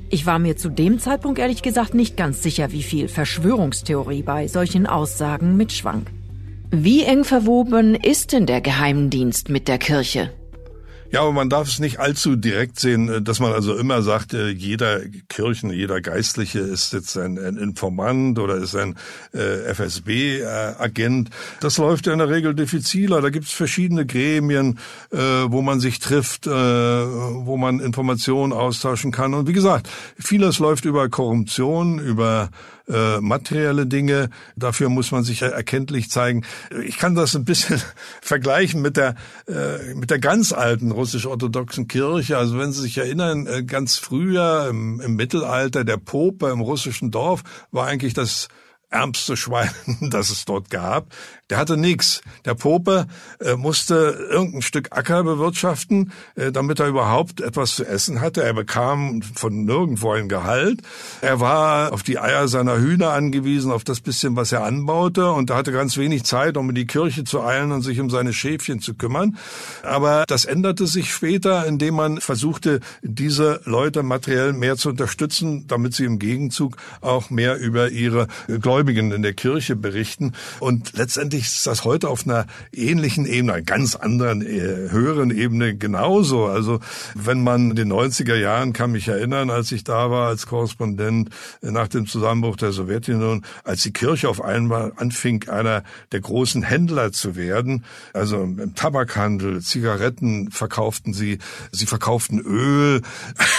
Ich 0.09 0.25
war 0.26 0.38
mir 0.38 0.57
zu 0.57 0.69
dem 0.69 0.99
Zeitpunkt 1.00 1.38
ehrlich 1.38 1.62
gesagt 1.62 1.95
nicht 1.95 2.17
ganz 2.17 2.43
sicher, 2.43 2.71
wie 2.71 2.85
viel 2.85 3.09
Verschwörungstheorie 3.09 4.23
bei 4.23 4.47
solchen 4.47 4.87
Aussagen 4.87 5.57
mitschwang. 5.57 6.07
Wie 6.71 7.03
eng 7.03 7.25
verwoben 7.25 7.95
ist 7.95 8.33
denn 8.33 8.47
der 8.47 8.61
Geheimdienst 8.61 9.49
mit 9.49 9.67
der 9.67 9.79
Kirche? 9.79 10.33
Ja, 11.16 11.23
aber 11.23 11.32
man 11.32 11.49
darf 11.49 11.66
es 11.66 11.78
nicht 11.78 11.99
allzu 11.99 12.37
direkt 12.37 12.78
sehen, 12.78 13.08
äh, 13.08 13.23
dass 13.23 13.40
man 13.40 13.54
also 13.54 13.75
immer 13.75 14.02
sagt, 14.02 14.35
äh, 14.35 14.50
jeder 14.50 15.00
Kirchen, 15.30 15.70
jeder 15.70 16.02
Geistliche 16.02 16.58
ist 16.58 16.92
jetzt 16.92 17.16
ein, 17.16 17.38
ein 17.38 17.56
Informant 17.56 18.38
oder 18.38 18.56
ist 18.56 18.76
ein 18.76 18.96
äh, 19.32 19.73
FSB-Agent. 19.73 21.30
Das 21.61 21.78
läuft 21.78 22.06
ja 22.06 22.12
in 22.12 22.18
der 22.18 22.28
Regel 22.28 22.54
diffiziler. 22.54 23.23
Da 23.23 23.30
gibt 23.30 23.46
es 23.46 23.52
verschiedene 23.52 24.04
Gremien, 24.04 24.78
äh, 25.11 25.16
wo 25.16 25.62
man 25.62 25.80
sich 25.80 26.00
trifft, 26.00 26.46
äh, 26.46 26.50
wo 26.50 27.56
man 27.56 27.80
Informationen 27.80 28.52
austauschen 28.52 29.11
kann. 29.11 29.32
Und 29.32 29.49
wie 29.49 29.54
gesagt, 29.54 29.88
vieles 30.18 30.58
läuft 30.58 30.85
über 30.85 31.08
Korruption, 31.08 31.99
über 31.99 32.50
äh, 32.88 33.21
materielle 33.21 33.87
Dinge. 33.87 34.31
Dafür 34.57 34.88
muss 34.88 35.11
man 35.11 35.25
sich 35.25 35.43
erkenntlich 35.43 36.11
zeigen. 36.11 36.45
Ich 36.85 36.99
kann 36.99 37.14
das 37.14 37.35
ein 37.35 37.45
bisschen 37.45 37.81
vergleichen 38.23 38.83
mit 38.83 38.97
der 38.97 39.14
äh, 39.49 39.95
mit 39.95 40.11
der 40.11 40.19
ganz 40.19 40.52
alten 40.52 40.90
russisch-orthodoxen 40.90 41.88
Kirche. 41.88 42.38
Also 42.38 42.59
wenn 42.59 42.73
Sie 42.73 42.83
sich 42.83 42.99
erinnern, 42.99 43.47
äh, 43.47 43.62
ganz 43.64 43.97
früher 43.97 44.69
im, 44.69 45.00
im 45.00 45.16
Mittelalter 45.16 45.85
der 45.85 45.97
Pope 45.97 46.49
im 46.49 46.61
russischen 46.61 47.11
Dorf 47.11 47.43
war 47.71 47.87
eigentlich 47.87 48.14
das 48.14 48.49
ärmste 48.90 49.37
Schwein, 49.37 49.71
das 50.00 50.31
es 50.31 50.45
dort 50.45 50.71
gab. 50.71 51.07
Der 51.49 51.59
hatte 51.59 51.76
nichts. 51.76 52.23
Der 52.45 52.55
Pope 52.55 53.07
äh, 53.38 53.55
musste 53.55 53.95
irgendein 54.31 54.62
Stück 54.62 54.88
Acker 54.90 55.23
bewirtschaften, 55.23 56.12
äh, 56.35 56.50
damit 56.50 56.81
er 56.81 56.88
überhaupt 56.88 57.40
etwas 57.40 57.76
zu 57.76 57.85
essen 57.87 58.21
hatte. 58.21 58.43
Er 58.43 58.52
bekam 58.52 59.23
von 59.23 59.64
nirgendwo 59.64 60.11
ein 60.11 60.28
Gehalt. 60.28 60.81
Er 61.21 61.38
war 61.38 61.93
auf 61.93 62.02
die 62.02 62.19
Eier 62.19 62.49
seiner 62.49 62.78
Hühner 62.78 63.12
angewiesen, 63.12 63.71
auf 63.71 63.85
das 63.85 64.00
bisschen, 64.00 64.35
was 64.35 64.50
er 64.50 64.64
anbaute. 64.64 65.31
Und 65.31 65.50
er 65.50 65.57
hatte 65.57 65.71
ganz 65.71 65.97
wenig 65.97 66.25
Zeit, 66.25 66.57
um 66.57 66.69
in 66.69 66.75
die 66.75 66.87
Kirche 66.87 67.23
zu 67.23 67.43
eilen 67.43 67.71
und 67.71 67.83
sich 67.83 68.00
um 68.00 68.11
seine 68.11 68.33
Schäfchen 68.33 68.81
zu 68.81 68.95
kümmern. 68.95 69.37
Aber 69.85 70.25
das 70.26 70.47
änderte 70.47 70.88
sich 70.88 71.12
später, 71.12 71.64
indem 71.66 71.95
man 71.95 72.21
versuchte, 72.21 72.81
diese 73.02 73.61
Leute 73.64 74.02
materiell 74.02 74.52
mehr 74.52 74.76
zu 74.76 74.88
unterstützen, 74.88 75.69
damit 75.69 75.95
sie 75.95 76.05
im 76.05 76.19
Gegenzug 76.19 76.76
auch 77.00 77.31
mehr 77.31 77.57
über 77.57 77.90
ihre 77.90 78.26
Gläubigen 78.76 79.11
in 79.11 79.23
der 79.23 79.33
Kirche 79.33 79.75
berichten. 79.75 80.33
Und 80.61 80.92
letztendlich 80.99 81.45
ist 81.45 81.66
das 81.66 81.85
heute 81.85 82.11
auf 82.11 82.26
einer 82.26 82.47
ähnlichen 82.75 83.25
Ebene, 83.25 83.54
einer 83.54 83.62
ganz 83.62 83.97
anderen, 83.97 84.42
äh, 84.42 84.90
höheren 84.90 85.30
Ebene 85.30 85.75
genauso. 85.76 86.45
Also 86.45 86.80
wenn 87.14 87.42
man 87.42 87.71
in 87.71 87.76
den 87.76 87.90
90er 87.90 88.37
Jahren, 88.37 88.75
kann 88.75 88.92
mich 88.92 89.09
erinnern, 89.09 89.49
als 89.49 89.73
ich 89.73 89.83
da 89.83 90.11
war 90.11 90.28
als 90.28 90.47
Korrespondent 90.47 91.30
äh, 91.62 91.71
nach 91.71 91.88
dem 91.88 92.06
Zusammenbruch 92.06 92.56
der 92.56 92.73
Sowjetunion, 92.73 93.47
als 93.64 93.83
die 93.83 93.95
Kirche 93.95 94.28
auf 94.28 94.45
einmal 94.45 94.92
anfing, 94.97 95.49
einer 95.49 95.83
der 96.12 96.21
großen 96.21 96.62
Händler 96.62 97.12
zu 97.12 97.35
werden, 97.35 97.83
also 98.12 98.42
im 98.42 98.75
Tabakhandel, 98.75 99.62
Zigaretten 99.62 100.50
verkauften 100.50 101.14
sie, 101.14 101.38
sie 101.73 101.87
verkauften 101.87 102.40
Öl, 102.40 103.00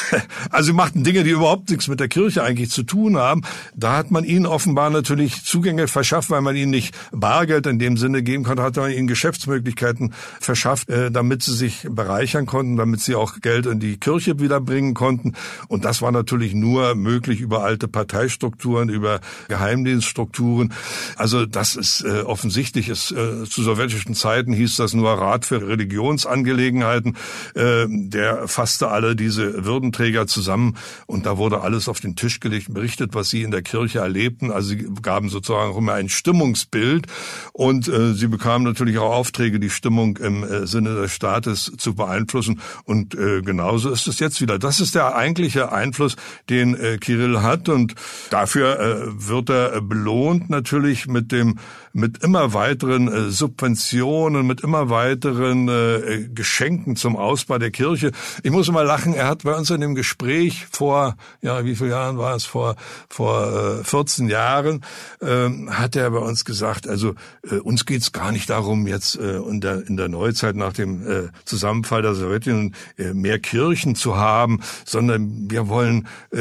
also 0.52 0.68
sie 0.68 0.74
machten 0.74 1.04
Dinge, 1.04 1.24
die 1.24 1.32
überhaupt 1.32 1.72
nichts 1.72 1.88
mit 1.88 2.00
der 2.00 2.08
Kirche 2.08 2.44
eigentlich 2.44 2.70
zu 2.70 2.84
tun 2.84 3.18
haben. 3.18 3.42
Da 3.76 3.98
hat 3.98 4.12
man 4.12 4.24
ihnen 4.24 4.46
offenbar 4.46 4.88
eine 4.88 5.07
natürlich 5.08 5.44
Zugänge 5.46 5.88
verschafft, 5.88 6.30
weil 6.30 6.42
man 6.42 6.56
ihnen 6.56 6.72
nicht 6.72 6.94
Bargeld 7.12 7.66
in 7.66 7.80
dem 7.80 7.96
Sinne 7.96 8.24
geben 8.24 8.44
konnte, 8.44 8.62
hat 8.62 8.76
man 8.76 8.92
ihnen 8.92 9.08
Geschäftsmöglichkeiten 9.08 10.14
verschafft, 10.42 10.90
äh, 10.90 11.12
damit 11.12 11.44
sie 11.44 11.56
sich 11.56 11.88
bereichern 11.90 12.46
konnten, 12.46 12.76
damit 12.76 13.00
sie 13.00 13.16
auch 13.16 13.40
Geld 13.40 13.68
in 13.68 13.80
die 13.80 13.98
Kirche 13.98 14.40
wiederbringen 14.42 14.94
konnten. 14.94 15.34
Und 15.70 15.86
das 15.86 16.02
war 16.02 16.12
natürlich 16.12 16.54
nur 16.54 16.96
möglich 16.96 17.40
über 17.40 17.64
alte 17.64 17.88
Parteistrukturen, 17.88 18.90
über 18.90 19.22
Geheimdienststrukturen. 19.48 20.74
Also 21.16 21.46
das 21.46 21.78
ist 21.78 22.02
äh, 22.02 22.24
offensichtlich. 22.24 22.90
Ist, 22.90 23.12
äh, 23.12 23.46
zu 23.46 23.64
sowjetischen 23.64 24.14
Zeiten 24.14 24.52
hieß 24.52 24.76
das 24.76 24.94
nur 24.94 25.12
Rat 25.12 25.46
für 25.46 25.66
Religionsangelegenheiten. 25.66 27.16
Äh, 27.56 27.86
der 27.88 28.50
fasste 28.50 28.90
alle 28.90 29.16
diese 29.16 29.64
Würdenträger 29.64 30.28
zusammen 30.28 30.76
und 31.06 31.26
da 31.26 31.38
wurde 31.38 31.62
alles 31.62 31.88
auf 31.88 32.02
den 32.02 32.18
Tisch 32.18 32.42
gelegt, 32.42 32.74
berichtet, 32.74 33.14
was 33.14 33.30
sie 33.30 33.44
in 33.44 33.52
der 33.52 33.62
Kirche 33.62 34.00
erlebten. 34.00 34.52
Also 34.52 34.70
sie 34.70 34.97
gaben 35.02 35.30
sozusagen 35.30 35.72
auch 35.72 35.78
immer 35.78 35.94
ein 35.94 36.10
Stimmungsbild 36.10 37.08
und 37.54 37.88
äh, 37.88 38.14
sie 38.14 38.28
bekamen 38.28 38.66
natürlich 38.68 38.98
auch 38.98 39.14
Aufträge, 39.14 39.60
die 39.60 39.70
Stimmung 39.70 40.18
im 40.18 40.44
äh, 40.44 40.68
Sinne 40.68 40.96
des 40.96 41.12
Staates 41.12 41.72
zu 41.78 41.96
beeinflussen. 41.96 42.62
Und 42.84 43.16
äh, 43.16 43.42
genauso 43.42 43.90
ist 43.90 44.08
es 44.08 44.20
jetzt 44.20 44.42
wieder. 44.42 44.60
Das 44.60 44.80
ist 44.80 44.96
der 44.96 45.16
eigentliche 45.16 45.72
Einfluss, 45.72 46.16
den 46.50 46.76
äh, 46.76 46.98
Kirill 46.98 47.42
hat 47.42 47.70
und 47.70 47.96
dafür 48.30 48.80
äh, 48.80 49.28
wird 49.28 49.50
er 49.50 49.82
belohnt 49.82 50.50
natürlich 50.50 51.08
mit 51.08 51.32
dem 51.32 51.60
mit 51.98 52.24
immer 52.24 52.54
weiteren 52.54 53.08
äh, 53.12 53.32
Subventionen, 53.32 54.46
mit 54.46 54.62
immer 54.62 54.92
weiteren 54.92 55.68
äh, 55.68 56.28
Geschenken 56.32 56.96
zum 56.96 57.16
Ausbau 57.16 57.58
der 57.58 57.72
Kirche. 57.72 58.12
Ich 58.44 58.52
muss 58.52 58.68
immer 58.68 58.84
lachen, 58.84 59.16
er 59.16 59.28
hat 59.28 59.44
bei 59.44 59.56
uns 59.56 59.72
in 59.72 59.82
dem 59.82 59.96
Gespräch 59.96 60.68
vor, 60.70 61.18
ja, 61.42 61.66
wie 61.66 61.76
viele 61.76 61.90
Jahren 61.90 62.20
war 62.20 62.36
es, 62.36 62.46
vor, 62.46 62.76
vor 63.10 63.80
äh, 63.80 63.84
14 63.84 64.30
Jahren, 64.30 64.86
äh, 65.22 65.50
hat 65.72 65.96
er 65.96 66.12
bei 66.12 66.20
uns 66.20 66.46
gesagt, 66.46 66.88
also 66.88 67.16
äh, 67.50 67.56
uns 67.56 67.88
geht's 67.88 68.12
gar 68.12 68.32
nicht 68.32 68.52
darum, 68.52 68.86
jetzt 68.86 69.16
äh, 69.16 69.38
in, 69.38 69.60
der, 69.60 70.08
Neuzeit 70.08 70.56
nach 70.56 70.74
dem 70.74 71.02
äh, 71.02 71.30
Zusammenfall 71.46 72.04
der 72.04 72.14
Sowjetunion 72.14 72.76
äh, 73.00 73.14
mehr 73.14 73.40
Kirchen 73.40 73.96
zu 73.96 74.18
haben, 74.18 74.62
sondern 74.86 75.50
wir 75.50 75.68
wollen 75.68 76.08
äh, 76.30 76.38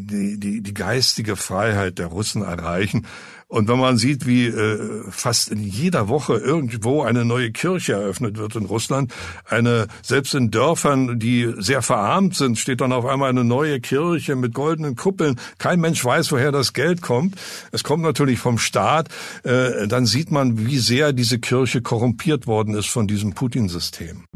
die, 0.00 0.38
die, 0.38 0.60
die 0.60 0.74
geistige 0.74 1.36
Freiheit 1.36 1.98
der 1.98 2.08
Russen 2.08 2.42
erreichen. 2.42 3.06
Und 3.50 3.66
wenn 3.66 3.80
man 3.80 3.96
sieht, 3.96 4.28
wie 4.28 4.46
äh, 4.46 5.02
fast 5.10 5.48
in 5.48 5.60
jeder 5.60 6.08
Woche 6.08 6.34
irgendwo 6.34 7.02
eine 7.02 7.24
neue 7.24 7.50
Kirche 7.50 7.94
eröffnet 7.94 8.38
wird 8.38 8.54
in 8.54 8.64
Russland, 8.64 9.12
eine 9.44 9.88
selbst 10.02 10.36
in 10.36 10.52
Dörfern, 10.52 11.18
die 11.18 11.52
sehr 11.58 11.82
verarmt 11.82 12.36
sind, 12.36 12.58
steht 12.60 12.80
dann 12.80 12.92
auf 12.92 13.04
einmal 13.04 13.28
eine 13.28 13.42
neue 13.42 13.80
Kirche 13.80 14.36
mit 14.36 14.54
goldenen 14.54 14.94
Kuppeln. 14.94 15.34
Kein 15.58 15.80
Mensch 15.80 16.04
weiß, 16.04 16.30
woher 16.30 16.52
das 16.52 16.74
Geld 16.74 17.02
kommt. 17.02 17.34
Es 17.72 17.82
kommt 17.82 18.04
natürlich 18.04 18.38
vom 18.38 18.56
Staat. 18.56 19.08
Äh, 19.42 19.88
dann 19.88 20.06
sieht 20.06 20.30
man, 20.30 20.66
wie 20.66 20.78
sehr 20.78 21.12
diese 21.12 21.40
Kirche 21.40 21.82
korrumpiert 21.82 22.46
worden 22.46 22.74
ist 22.74 22.88
von 22.88 23.08
diesem 23.08 23.32
Putin-System. 23.32 24.26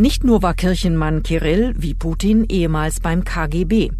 Nicht 0.00 0.24
nur 0.24 0.42
war 0.42 0.54
Kirchenmann 0.54 1.22
Kirill 1.22 1.74
wie 1.76 1.92
Putin 1.92 2.46
ehemals 2.48 3.00
beim 3.00 3.22
KGB. 3.22 3.90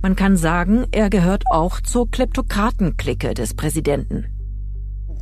Man 0.00 0.14
kann 0.14 0.36
sagen, 0.36 0.86
er 0.92 1.10
gehört 1.10 1.42
auch 1.50 1.80
zur 1.80 2.08
Kleptokratenklicke 2.08 3.34
des 3.34 3.54
Präsidenten. 3.54 4.26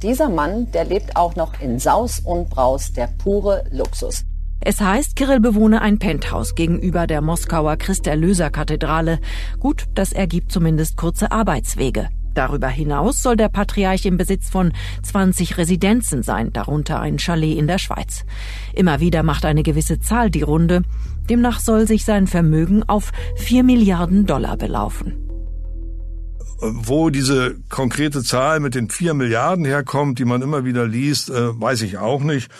Dieser 0.02 0.28
Mann, 0.28 0.70
der 0.72 0.84
lebt 0.84 1.16
auch 1.16 1.36
noch 1.36 1.58
in 1.62 1.78
Saus 1.78 2.20
und 2.20 2.50
Braus, 2.50 2.92
der 2.92 3.08
pure 3.16 3.64
Luxus. 3.70 4.26
Es 4.60 4.78
heißt, 4.78 5.16
Kirill 5.16 5.40
bewohne 5.40 5.80
ein 5.80 5.98
Penthouse 5.98 6.54
gegenüber 6.54 7.06
der 7.06 7.22
Moskauer 7.22 7.78
Christ-Erlöser-Kathedrale. 7.78 9.20
Gut, 9.58 9.86
das 9.94 10.12
ergibt 10.12 10.52
zumindest 10.52 10.98
kurze 10.98 11.32
Arbeitswege. 11.32 12.10
Darüber 12.36 12.68
hinaus 12.68 13.22
soll 13.22 13.36
der 13.36 13.48
Patriarch 13.48 14.04
im 14.04 14.18
Besitz 14.18 14.50
von 14.50 14.74
20 15.02 15.56
Residenzen 15.56 16.22
sein, 16.22 16.52
darunter 16.52 17.00
ein 17.00 17.18
Chalet 17.18 17.56
in 17.56 17.66
der 17.66 17.78
Schweiz. 17.78 18.26
Immer 18.74 19.00
wieder 19.00 19.22
macht 19.22 19.46
eine 19.46 19.62
gewisse 19.62 20.00
Zahl 20.00 20.30
die 20.30 20.42
Runde. 20.42 20.82
Demnach 21.30 21.60
soll 21.60 21.86
sich 21.86 22.04
sein 22.04 22.26
Vermögen 22.26 22.82
auf 22.82 23.10
4 23.36 23.64
Milliarden 23.64 24.26
Dollar 24.26 24.58
belaufen. 24.58 25.14
Wo 26.60 27.08
diese 27.08 27.56
konkrete 27.70 28.22
Zahl 28.22 28.60
mit 28.60 28.74
den 28.74 28.90
4 28.90 29.14
Milliarden 29.14 29.64
herkommt, 29.64 30.18
die 30.18 30.26
man 30.26 30.42
immer 30.42 30.66
wieder 30.66 30.86
liest, 30.86 31.30
äh, 31.30 31.58
weiß 31.58 31.80
ich 31.82 31.96
auch 31.96 32.22
nicht 32.22 32.50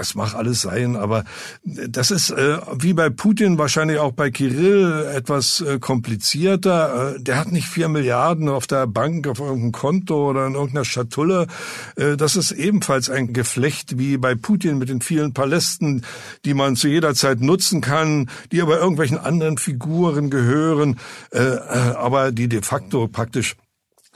das 0.00 0.14
mag 0.14 0.34
alles 0.34 0.62
sein, 0.62 0.96
aber 0.96 1.24
das 1.62 2.10
ist 2.10 2.30
äh, 2.30 2.56
wie 2.74 2.94
bei 2.94 3.10
Putin 3.10 3.58
wahrscheinlich 3.58 3.98
auch 3.98 4.12
bei 4.12 4.30
Kirill 4.30 5.06
etwas 5.14 5.60
äh, 5.60 5.78
komplizierter. 5.78 7.16
Äh, 7.16 7.22
der 7.22 7.36
hat 7.36 7.52
nicht 7.52 7.68
vier 7.68 7.88
Milliarden 7.88 8.48
auf 8.48 8.66
der 8.66 8.86
Bank, 8.86 9.28
auf 9.28 9.40
irgendeinem 9.40 9.72
Konto 9.72 10.30
oder 10.30 10.46
in 10.46 10.54
irgendeiner 10.54 10.86
Schatulle. 10.86 11.48
Äh, 11.96 12.16
das 12.16 12.36
ist 12.36 12.52
ebenfalls 12.52 13.10
ein 13.10 13.34
Geflecht 13.34 13.98
wie 13.98 14.16
bei 14.16 14.34
Putin 14.34 14.78
mit 14.78 14.88
den 14.88 15.02
vielen 15.02 15.34
Palästen, 15.34 16.02
die 16.46 16.54
man 16.54 16.76
zu 16.76 16.88
jeder 16.88 17.14
Zeit 17.14 17.42
nutzen 17.42 17.82
kann, 17.82 18.30
die 18.52 18.62
aber 18.62 18.78
irgendwelchen 18.80 19.18
anderen 19.18 19.58
Figuren 19.58 20.30
gehören, 20.30 20.98
äh, 21.30 21.40
äh 21.40 21.60
aber 22.00 22.32
die 22.32 22.48
de 22.48 22.62
facto 22.62 23.06
praktisch 23.06 23.54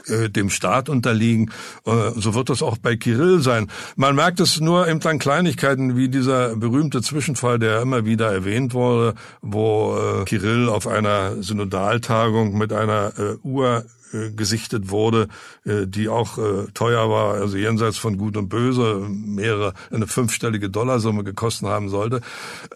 äh, 0.09 0.29
dem 0.31 0.51
Staat 0.51 0.89
unterliegen. 0.89 1.51
Äh, 1.87 2.11
so 2.17 2.35
wird 2.35 2.49
das 2.49 2.63
auch 2.63 2.79
bei 2.79 2.97
Kirill 2.97 3.41
sein. 3.41 3.69
Man 3.97 4.15
merkt 4.15 4.41
es 4.41 4.61
nur 4.61 4.89
eben 4.89 5.03
an 5.03 5.19
Kleinigkeiten 5.19 5.97
wie 5.97 6.09
dieser 6.09 6.57
berühmte 6.57 7.03
Zwischenfall, 7.03 7.59
der 7.59 7.83
immer 7.83 8.05
wieder 8.05 8.33
erwähnt 8.33 8.75
wurde, 8.75 9.15
wo 9.43 9.97
äh, 9.97 10.25
Kirill 10.25 10.69
auf 10.69 10.87
einer 10.87 11.43
Synodaltagung 11.43 12.57
mit 12.57 12.73
einer 12.73 13.13
Uhr 13.43 13.85
äh, 14.15 14.31
gesichtet 14.31 14.91
wurde, 14.91 15.29
äh, 15.65 15.87
die 15.87 16.09
auch 16.09 16.39
äh, 16.39 16.67
teuer 16.73 17.11
war, 17.11 17.35
also 17.35 17.57
jenseits 17.57 17.99
von 17.99 18.17
Gut 18.17 18.37
und 18.37 18.49
Böse, 18.49 19.07
mehrere, 19.09 19.75
eine 19.91 20.07
fünfstellige 20.07 20.71
Dollarsumme 20.71 21.25
gekostet 21.25 21.69
haben 21.69 21.89
sollte. 21.89 22.21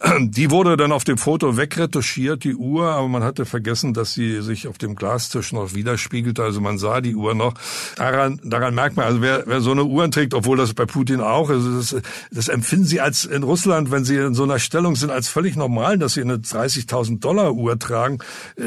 Die 0.20 0.50
wurde 0.50 0.76
dann 0.76 0.92
auf 0.92 1.04
dem 1.04 1.18
Foto 1.18 1.56
wegretuschiert, 1.56 2.44
die 2.44 2.54
Uhr, 2.54 2.86
aber 2.86 3.08
man 3.08 3.22
hatte 3.22 3.44
vergessen, 3.44 3.94
dass 3.94 4.14
sie 4.14 4.42
sich 4.42 4.68
auf 4.68 4.78
dem 4.78 4.94
Glastisch 4.94 5.52
noch 5.52 5.74
widerspiegelte, 5.74 6.42
also 6.42 6.60
man 6.60 6.78
sah 6.78 7.00
die 7.00 7.14
Uhr 7.14 7.34
noch. 7.34 7.54
Daran, 7.96 8.40
daran 8.44 8.74
merkt 8.74 8.96
man, 8.96 9.06
also 9.06 9.22
wer, 9.22 9.44
wer 9.46 9.60
so 9.60 9.70
eine 9.70 9.84
Uhr 9.84 10.10
trägt, 10.10 10.34
obwohl 10.34 10.56
das 10.56 10.74
bei 10.74 10.86
Putin 10.86 11.20
auch 11.20 11.50
ist, 11.50 11.92
das, 11.92 12.02
das 12.30 12.48
empfinden 12.48 12.86
sie 12.86 13.00
als 13.00 13.24
in 13.24 13.42
Russland, 13.42 13.90
wenn 13.90 14.04
sie 14.04 14.16
in 14.16 14.34
so 14.34 14.44
einer 14.44 14.58
Stellung 14.58 14.96
sind, 14.96 15.10
als 15.10 15.28
völlig 15.28 15.56
normal, 15.56 15.98
dass 15.98 16.14
sie 16.14 16.22
eine 16.22 16.36
30.000 16.36 17.20
Dollar 17.20 17.52
Uhr 17.52 17.78
tragen. 17.78 18.18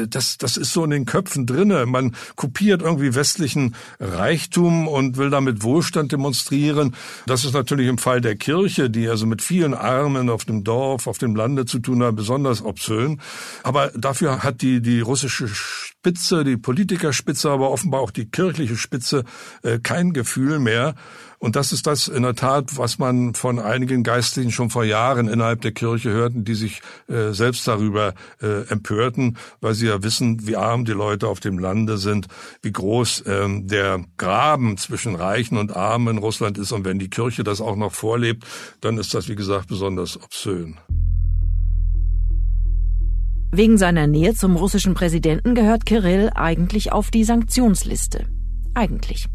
Das, 0.08 0.38
das 0.38 0.56
ist 0.56 0.72
so 0.72 0.84
in 0.84 0.90
den 0.90 1.04
Köpfen 1.04 1.46
drinne. 1.46 1.86
Man 1.86 2.14
kopiert 2.36 2.61
kopiert 2.62 2.82
irgendwie 2.82 3.16
westlichen 3.16 3.74
Reichtum 3.98 4.86
und 4.86 5.16
will 5.16 5.30
damit 5.30 5.64
Wohlstand 5.64 6.12
demonstrieren. 6.12 6.94
Das 7.26 7.44
ist 7.44 7.54
natürlich 7.54 7.88
im 7.88 7.98
Fall 7.98 8.20
der 8.20 8.36
Kirche, 8.36 8.88
die 8.88 9.08
also 9.08 9.26
mit 9.26 9.42
vielen 9.42 9.74
Armen 9.74 10.30
auf 10.30 10.44
dem 10.44 10.62
Dorf, 10.62 11.08
auf 11.08 11.18
dem 11.18 11.34
Lande 11.34 11.64
zu 11.64 11.80
tun 11.80 12.04
hat, 12.04 12.14
besonders 12.14 12.64
obszön. 12.64 13.20
Aber 13.64 13.90
dafür 13.96 14.44
hat 14.44 14.62
die, 14.62 14.80
die 14.80 15.00
russische 15.00 15.48
Spitze, 15.48 16.44
die 16.44 16.56
Politikerspitze, 16.56 17.50
aber 17.50 17.72
offenbar 17.72 18.00
auch 18.00 18.12
die 18.12 18.26
kirchliche 18.26 18.76
Spitze 18.76 19.24
äh, 19.64 19.80
kein 19.80 20.12
Gefühl 20.12 20.60
mehr. 20.60 20.94
Und 21.42 21.56
das 21.56 21.72
ist 21.72 21.88
das 21.88 22.06
in 22.06 22.22
der 22.22 22.36
Tat, 22.36 22.78
was 22.78 23.00
man 23.00 23.34
von 23.34 23.58
einigen 23.58 24.04
Geistlichen 24.04 24.52
schon 24.52 24.70
vor 24.70 24.84
Jahren 24.84 25.26
innerhalb 25.26 25.60
der 25.60 25.72
Kirche 25.72 26.10
hörten, 26.10 26.44
die 26.44 26.54
sich 26.54 26.82
äh, 27.08 27.32
selbst 27.32 27.66
darüber 27.66 28.14
äh, 28.40 28.68
empörten, 28.68 29.36
weil 29.60 29.74
sie 29.74 29.88
ja 29.88 30.04
wissen, 30.04 30.46
wie 30.46 30.54
arm 30.54 30.84
die 30.84 30.92
Leute 30.92 31.26
auf 31.26 31.40
dem 31.40 31.58
Lande 31.58 31.98
sind, 31.98 32.28
wie 32.62 32.70
groß 32.70 33.24
ähm, 33.26 33.66
der 33.66 34.04
Graben 34.18 34.76
zwischen 34.76 35.16
Reichen 35.16 35.58
und 35.58 35.74
Armen 35.74 36.16
in 36.16 36.18
Russland 36.18 36.58
ist. 36.58 36.70
Und 36.70 36.84
wenn 36.84 37.00
die 37.00 37.10
Kirche 37.10 37.42
das 37.42 37.60
auch 37.60 37.74
noch 37.74 37.92
vorlebt, 37.92 38.44
dann 38.80 38.96
ist 38.96 39.12
das, 39.12 39.28
wie 39.28 39.34
gesagt, 39.34 39.66
besonders 39.66 40.22
obszön. 40.22 40.78
Wegen 43.50 43.78
seiner 43.78 44.06
Nähe 44.06 44.34
zum 44.34 44.54
russischen 44.54 44.94
Präsidenten 44.94 45.56
gehört 45.56 45.86
Kirill 45.86 46.30
eigentlich 46.36 46.92
auf 46.92 47.10
die 47.10 47.24
Sanktionsliste. 47.24 48.28
Eigentlich. 48.74 49.26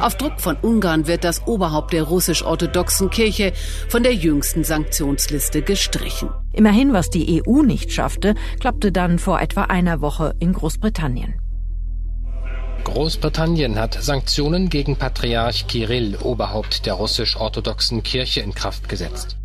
Auf 0.00 0.16
Druck 0.16 0.40
von 0.40 0.56
Ungarn 0.56 1.06
wird 1.06 1.24
das 1.24 1.46
Oberhaupt 1.46 1.92
der 1.92 2.04
russisch-orthodoxen 2.04 3.10
Kirche 3.10 3.52
von 3.88 4.02
der 4.02 4.14
jüngsten 4.14 4.64
Sanktionsliste 4.64 5.62
gestrichen. 5.62 6.30
Immerhin, 6.52 6.92
was 6.92 7.10
die 7.10 7.42
EU 7.46 7.62
nicht 7.62 7.92
schaffte, 7.92 8.34
klappte 8.60 8.92
dann 8.92 9.18
vor 9.18 9.40
etwa 9.40 9.64
einer 9.64 10.00
Woche 10.00 10.34
in 10.38 10.52
Großbritannien. 10.52 11.34
Großbritannien 12.84 13.78
hat 13.78 13.94
Sanktionen 14.02 14.68
gegen 14.68 14.96
Patriarch 14.96 15.66
Kirill, 15.68 16.16
Oberhaupt 16.16 16.84
der 16.84 16.94
russisch-orthodoxen 16.94 18.02
Kirche, 18.02 18.40
in 18.40 18.54
Kraft 18.54 18.88
gesetzt. 18.88 19.36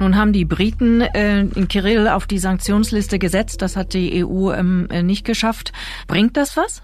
Nun 0.00 0.16
haben 0.16 0.32
die 0.32 0.46
Briten 0.46 1.02
äh, 1.02 1.44
Kirill 1.68 2.08
auf 2.08 2.26
die 2.26 2.38
Sanktionsliste 2.38 3.18
gesetzt. 3.18 3.60
Das 3.60 3.76
hat 3.76 3.92
die 3.92 4.24
EU 4.24 4.50
ähm, 4.50 4.88
äh, 4.90 5.02
nicht 5.02 5.26
geschafft. 5.26 5.72
Bringt 6.06 6.38
das 6.38 6.56
was? 6.56 6.82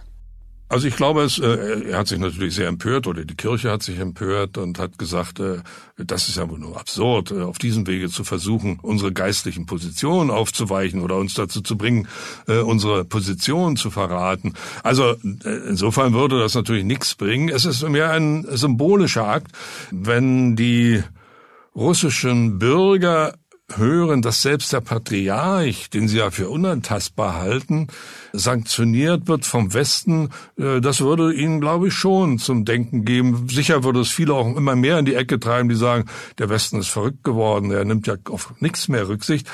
Also 0.68 0.88
ich 0.88 0.96
glaube, 0.96 1.22
es, 1.22 1.38
äh, 1.38 1.90
er 1.90 1.98
hat 1.98 2.09
sich 2.09 2.18
natürlich 2.18 2.57
sehr 2.57 2.66
empört 2.66 3.07
oder 3.07 3.24
die 3.24 3.37
Kirche 3.37 3.70
hat 3.70 3.85
sich 3.85 4.00
empört 4.00 4.59
und 4.59 4.81
hat 4.81 4.98
gesagt, 4.98 5.38
äh, 5.38 5.59
das 5.96 6.29
ist 6.29 6.38
ja 6.38 6.50
wohl 6.50 6.59
nur 6.59 6.79
absurd, 6.79 7.31
äh, 7.31 7.42
auf 7.42 7.59
diesem 7.59 7.87
Wege 7.87 8.09
zu 8.09 8.24
versuchen, 8.24 8.81
unsere 8.83 9.12
geistlichen 9.12 9.66
Positionen 9.66 10.31
aufzuweichen 10.31 11.02
oder 11.02 11.18
uns 11.18 11.35
dazu 11.35 11.61
zu 11.61 11.76
bringen, 11.76 12.09
äh, 12.48 12.59
unsere 12.59 13.05
Position 13.05 13.76
zu 13.76 13.92
verraten. 13.92 14.55
Also 14.83 15.12
äh, 15.12 15.68
insofern 15.68 16.14
würde 16.14 16.40
das 16.40 16.55
natürlich 16.55 16.85
nichts 16.85 17.14
bringen. 17.14 17.48
Es 17.48 17.64
ist 17.64 17.88
mehr 17.88 18.11
ein 18.11 18.44
symbolischer 18.50 19.29
Akt, 19.29 19.52
wenn 19.92 20.57
die 20.57 21.00
russischen 21.76 22.59
Bürger 22.59 23.35
hören, 23.74 24.22
dass 24.22 24.42
selbst 24.42 24.72
der 24.72 24.81
Patriarch, 24.81 25.90
den 25.90 26.07
sie 26.09 26.18
ja 26.18 26.31
für 26.31 26.48
unantastbar 26.48 27.35
halten, 27.35 27.88
sanktioniert 28.33 29.26
wird 29.26 29.44
vom 29.44 29.74
Westen, 29.74 30.31
äh, 30.57 30.81
das 30.81 31.00
würde 31.00 31.35
ihnen, 31.35 31.61
glaube 31.61 31.88
ich, 31.88 31.94
schon 31.94 32.38
zum 32.38 32.64
Denken 32.64 33.05
geben. 33.05 33.48
Sicher 33.48 33.83
würde 33.83 34.00
es 34.00 34.11
viele 34.11 34.35
auch 34.35 34.57
immer 34.57 34.76
mehr 34.76 34.98
in 34.98 35.05
die 35.05 35.14
Ecke 35.14 35.40
treiben, 35.40 35.68
die 35.68 35.74
sagen, 35.74 36.05
der 36.38 36.48
Westen 36.48 36.79
ist 36.79 36.88
verrückt 36.88 37.24
geworden, 37.24 37.70
er 37.70 37.85
nimmt 37.85 38.07
ja 38.07 38.14
auf 38.31 38.55
nichts 38.61 38.88
mehr 38.88 39.09
Rücksicht. 39.09 39.48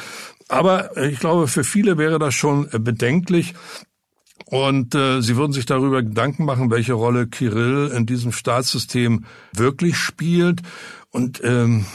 Aber 0.48 0.96
ich 0.98 1.18
glaube, 1.18 1.48
für 1.48 1.64
viele 1.64 1.96
wäre 1.96 2.18
das 2.18 2.34
schon 2.34 2.68
bedenklich. 2.70 3.54
Und 4.44 4.94
äh, 4.94 5.22
sie 5.22 5.36
würden 5.36 5.52
sich 5.52 5.64
darüber 5.64 6.02
Gedanken 6.02 6.44
machen, 6.44 6.70
welche 6.70 6.92
Rolle 6.92 7.26
Kirill 7.26 7.90
in 7.96 8.04
diesem 8.04 8.32
Staatssystem 8.32 9.24
wirklich 9.54 9.96
spielt. 9.96 10.60
Und 11.10 11.40
ähm, 11.42 11.86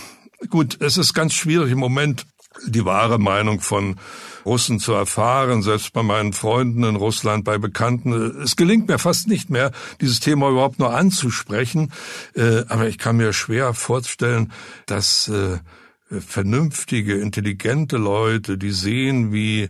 Gut, 0.49 0.79
es 0.81 0.97
ist 0.97 1.13
ganz 1.13 1.33
schwierig 1.33 1.71
im 1.71 1.79
Moment 1.79 2.25
die 2.65 2.85
wahre 2.85 3.19
Meinung 3.19 3.59
von 3.59 3.97
Russen 4.45 4.79
zu 4.79 4.93
erfahren, 4.93 5.61
selbst 5.61 5.93
bei 5.93 6.03
meinen 6.03 6.31
Freunden 6.31 6.83
in 6.83 6.95
Russland, 6.95 7.43
bei 7.43 7.57
Bekannten. 7.57 8.13
Es 8.41 8.55
gelingt 8.55 8.87
mir 8.87 8.99
fast 8.99 9.27
nicht 9.27 9.49
mehr, 9.49 9.71
dieses 9.99 10.19
Thema 10.19 10.49
überhaupt 10.49 10.79
nur 10.79 10.93
anzusprechen. 10.93 11.91
Äh, 12.33 12.63
aber 12.67 12.87
ich 12.87 12.97
kann 12.97 13.17
mir 13.17 13.33
schwer 13.33 13.73
vorstellen, 13.73 14.51
dass 14.85 15.27
äh, 15.27 15.57
vernünftige, 16.09 17.15
intelligente 17.17 17.97
Leute, 17.97 18.57
die 18.57 18.71
sehen, 18.71 19.33
wie 19.33 19.69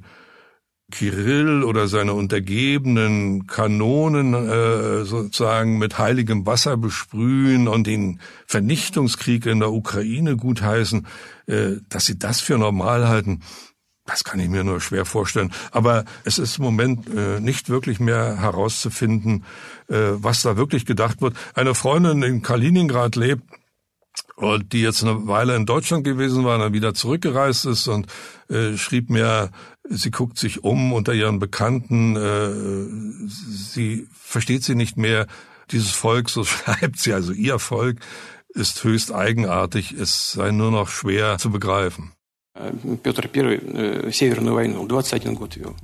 Kirill 0.92 1.64
oder 1.64 1.88
seine 1.90 2.14
Untergebenen 2.14 3.46
Kanonen 3.46 4.34
äh, 4.34 5.04
sozusagen 5.04 5.78
mit 5.80 5.98
heiligem 5.98 6.46
Wasser 6.46 6.78
besprühen 6.78 7.68
und 7.68 7.88
den 7.88 8.22
Vernichtungskrieg 8.46 9.46
in 9.48 9.60
der 9.60 9.74
Ukraine 9.74 10.38
gutheißen, 10.38 11.06
äh, 11.48 11.72
dass 11.90 12.06
sie 12.06 12.18
das 12.18 12.40
für 12.40 12.58
normal 12.58 13.10
halten, 13.10 13.42
das 14.06 14.24
kann 14.24 14.40
ich 14.40 14.48
mir 14.48 14.64
nur 14.64 14.80
schwer 14.80 15.04
vorstellen. 15.04 15.52
Aber 15.72 16.06
es 16.24 16.40
ist 16.40 16.58
im 16.58 16.64
Moment 16.64 17.08
äh, 17.14 17.42
nicht 17.42 17.68
wirklich 17.68 18.00
mehr 18.00 18.40
herauszufinden, 18.40 19.44
äh, 19.90 19.96
was 20.14 20.42
da 20.42 20.56
wirklich 20.56 20.86
gedacht 20.86 21.22
wird. 21.22 21.36
Eine 21.54 21.76
Freundin 21.76 22.24
in 22.24 22.42
Kaliningrad 22.42 23.18
lebt, 23.18 23.44
und 24.36 24.74
die 24.74 24.82
jetzt 24.82 25.04
eine 25.04 25.28
Weile 25.28 25.56
in 25.56 25.66
Deutschland 25.66 26.04
gewesen 26.04 26.46
war, 26.46 26.58
dann 26.58 26.74
wieder 26.74 26.94
zurückgereist 26.94 27.66
ist 27.66 27.88
und 27.88 28.08
äh, 28.50 28.78
schrieb 28.78 29.10
mir, 29.10 29.52
sie 29.89 30.11
guckt 30.11 30.39
sich 30.39 30.65
um 30.65 30.93
unter 30.93 31.13
ihren 31.13 31.39
Bekannten, 31.39 32.17
äh, 32.17 33.29
sie 33.29 34.07
versteht 34.13 34.65
sie 34.65 34.75
nicht 34.75 34.97
mehr. 34.97 35.27
Dieses 35.71 35.93
Volk, 35.93 36.29
so 36.29 36.45
schreibt 36.45 36.99
sie, 36.99 37.13
also 37.13 37.33
ihr 37.33 37.59
Volk, 37.59 37.99
ist 38.49 38.85
höchst 38.85 39.13
eigenartig, 39.13 39.93
es 39.93 40.33
sei 40.33 40.51
nur 40.51 40.71
noch 40.71 40.89
schwer 40.89 41.39
zu 41.39 41.51
begreifen. 41.51 42.13
Петр 43.03 43.25
I 43.35 44.13
Северную 44.13 44.55
войну 44.55 44.83
21 44.83 45.35
год 45.35 45.57
вел. 45.57 45.75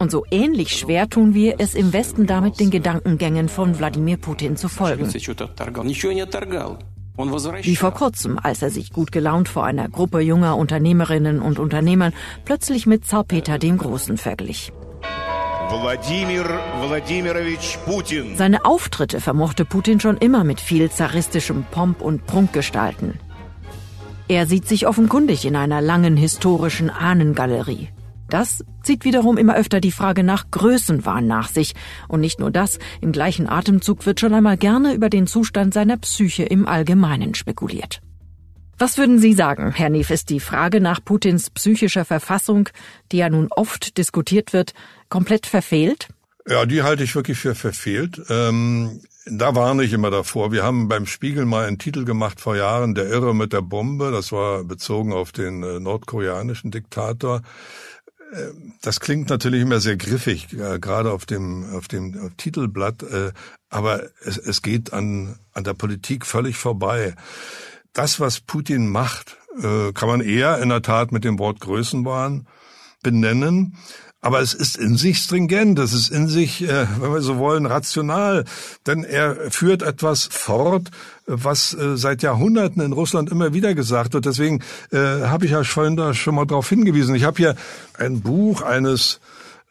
Und 0.00 0.12
so 0.12 0.24
ähnlich 0.30 0.76
schwer 0.76 1.08
tun 1.08 1.34
wir 1.34 1.56
es 1.58 1.74
im 1.74 1.92
Westen 1.92 2.26
damit, 2.26 2.60
den 2.60 2.70
Gedankengängen 2.70 3.48
von 3.48 3.78
Wladimir 3.78 4.16
Putin 4.16 4.56
zu 4.56 4.68
folgen. 4.68 5.10
Wie 7.15 7.75
vor 7.75 7.91
kurzem, 7.91 8.39
als 8.41 8.63
er 8.63 8.71
sich 8.71 8.91
gut 8.91 9.11
gelaunt 9.11 9.47
vor 9.47 9.65
einer 9.65 9.87
Gruppe 9.87 10.19
junger 10.19 10.57
Unternehmerinnen 10.57 11.41
und 11.41 11.59
Unternehmern 11.59 12.13
plötzlich 12.43 12.87
mit 12.87 13.05
Zar 13.05 13.23
Peter 13.23 13.59
dem 13.59 13.77
Großen 13.77 14.17
verglich. 14.17 14.73
Wladimir 15.69 16.45
Wladimirovich 16.81 17.77
Putin. 17.85 18.35
Seine 18.35 18.65
Auftritte 18.65 19.21
vermochte 19.21 19.65
Putin 19.65 19.99
schon 19.99 20.17
immer 20.17 20.43
mit 20.43 20.59
viel 20.59 20.89
zaristischem 20.89 21.65
Pomp 21.69 22.01
und 22.01 22.25
Prunk 22.25 22.51
gestalten. 22.53 23.19
Er 24.27 24.47
sieht 24.47 24.67
sich 24.67 24.87
offenkundig 24.87 25.45
in 25.45 25.55
einer 25.55 25.81
langen 25.81 26.17
historischen 26.17 26.89
Ahnengalerie. 26.89 27.89
Das 28.33 28.63
zieht 28.81 29.05
wiederum 29.05 29.37
immer 29.37 29.55
öfter 29.55 29.79
die 29.79 29.91
Frage 29.91 30.23
nach 30.23 30.49
Größenwahn 30.49 31.27
nach 31.27 31.49
sich. 31.49 31.75
Und 32.07 32.19
nicht 32.19 32.39
nur 32.39 32.49
das, 32.49 32.79
im 32.99 33.11
gleichen 33.11 33.47
Atemzug 33.47 34.07
wird 34.07 34.19
schon 34.19 34.33
einmal 34.33 34.57
gerne 34.57 34.95
über 34.95 35.11
den 35.11 35.27
Zustand 35.27 35.71
seiner 35.71 35.97
Psyche 35.97 36.41
im 36.41 36.67
Allgemeinen 36.67 37.35
spekuliert. 37.35 38.01
Was 38.79 38.97
würden 38.97 39.19
Sie 39.19 39.33
sagen, 39.33 39.71
Herr 39.71 39.91
Neef, 39.91 40.09
ist 40.09 40.31
die 40.31 40.39
Frage 40.39 40.81
nach 40.81 41.05
Putins 41.05 41.51
psychischer 41.51 42.05
Verfassung, 42.05 42.69
die 43.11 43.17
ja 43.17 43.29
nun 43.29 43.49
oft 43.51 43.99
diskutiert 43.99 44.51
wird, 44.51 44.73
komplett 45.09 45.45
verfehlt? 45.45 46.07
Ja, 46.49 46.65
die 46.65 46.81
halte 46.81 47.03
ich 47.03 47.13
wirklich 47.13 47.37
für 47.37 47.53
verfehlt. 47.53 48.19
Ähm, 48.29 48.99
da 49.27 49.53
warne 49.53 49.83
ich 49.83 49.93
immer 49.93 50.09
davor. 50.09 50.51
Wir 50.51 50.63
haben 50.63 50.87
beim 50.87 51.05
Spiegel 51.05 51.45
mal 51.45 51.67
einen 51.67 51.77
Titel 51.77 52.03
gemacht 52.03 52.41
vor 52.41 52.55
Jahren, 52.55 52.95
Der 52.95 53.05
Irre 53.09 53.35
mit 53.35 53.53
der 53.53 53.61
Bombe. 53.61 54.09
Das 54.11 54.31
war 54.31 54.63
bezogen 54.63 55.13
auf 55.13 55.31
den 55.31 55.61
äh, 55.61 55.79
nordkoreanischen 55.79 56.71
Diktator 56.71 57.43
das 58.81 58.99
klingt 58.99 59.29
natürlich 59.29 59.61
immer 59.61 59.79
sehr 59.79 59.97
griffig, 59.97 60.47
gerade 60.49 61.11
auf 61.11 61.25
dem, 61.25 61.73
auf 61.73 61.87
dem 61.87 62.35
Titelblatt, 62.37 63.03
äh, 63.03 63.31
aber 63.69 64.03
es, 64.23 64.37
es 64.37 64.61
geht 64.61 64.93
an, 64.93 65.37
an 65.53 65.63
der 65.63 65.73
Politik 65.73 66.25
völlig 66.25 66.57
vorbei. 66.57 67.15
Das, 67.93 68.19
was 68.19 68.39
Putin 68.39 68.89
macht, 68.89 69.37
äh, 69.61 69.91
kann 69.93 70.09
man 70.09 70.21
eher 70.21 70.59
in 70.59 70.69
der 70.69 70.81
Tat 70.81 71.11
mit 71.11 71.23
dem 71.23 71.39
Wort 71.39 71.59
Größenwahn 71.59 72.47
benennen. 73.03 73.77
Aber 74.23 74.39
es 74.39 74.53
ist 74.53 74.77
in 74.77 74.95
sich 74.95 75.17
stringent, 75.17 75.77
es 75.79 75.91
ist 75.91 76.07
in 76.09 76.29
sich, 76.29 76.63
äh, 76.63 76.87
wenn 77.01 77.11
wir 77.11 77.21
so 77.21 77.37
wollen, 77.39 77.65
rational. 77.65 78.45
Denn 78.87 79.03
er 79.03 79.51
führt 79.51 79.81
etwas 79.83 80.29
fort, 80.31 80.91
was 81.25 81.73
äh, 81.73 81.97
seit 81.97 82.23
Jahrhunderten 82.23 82.81
in 82.81 82.93
Russland 82.93 83.29
immer 83.29 83.53
wieder 83.53 83.75
gesagt 83.75 84.13
wird. 84.13 84.25
Deswegen 84.25 84.61
äh, 84.93 84.97
habe 84.97 85.43
ich 85.43 85.51
ja 85.51 85.65
vorhin 85.65 85.97
da 85.97 86.13
schon 86.13 86.35
mal 86.35 86.45
darauf 86.45 86.69
hingewiesen. 86.69 87.15
Ich 87.15 87.25
habe 87.25 87.35
hier 87.35 87.55
ein 87.97 88.21
Buch 88.21 88.61
eines 88.61 89.19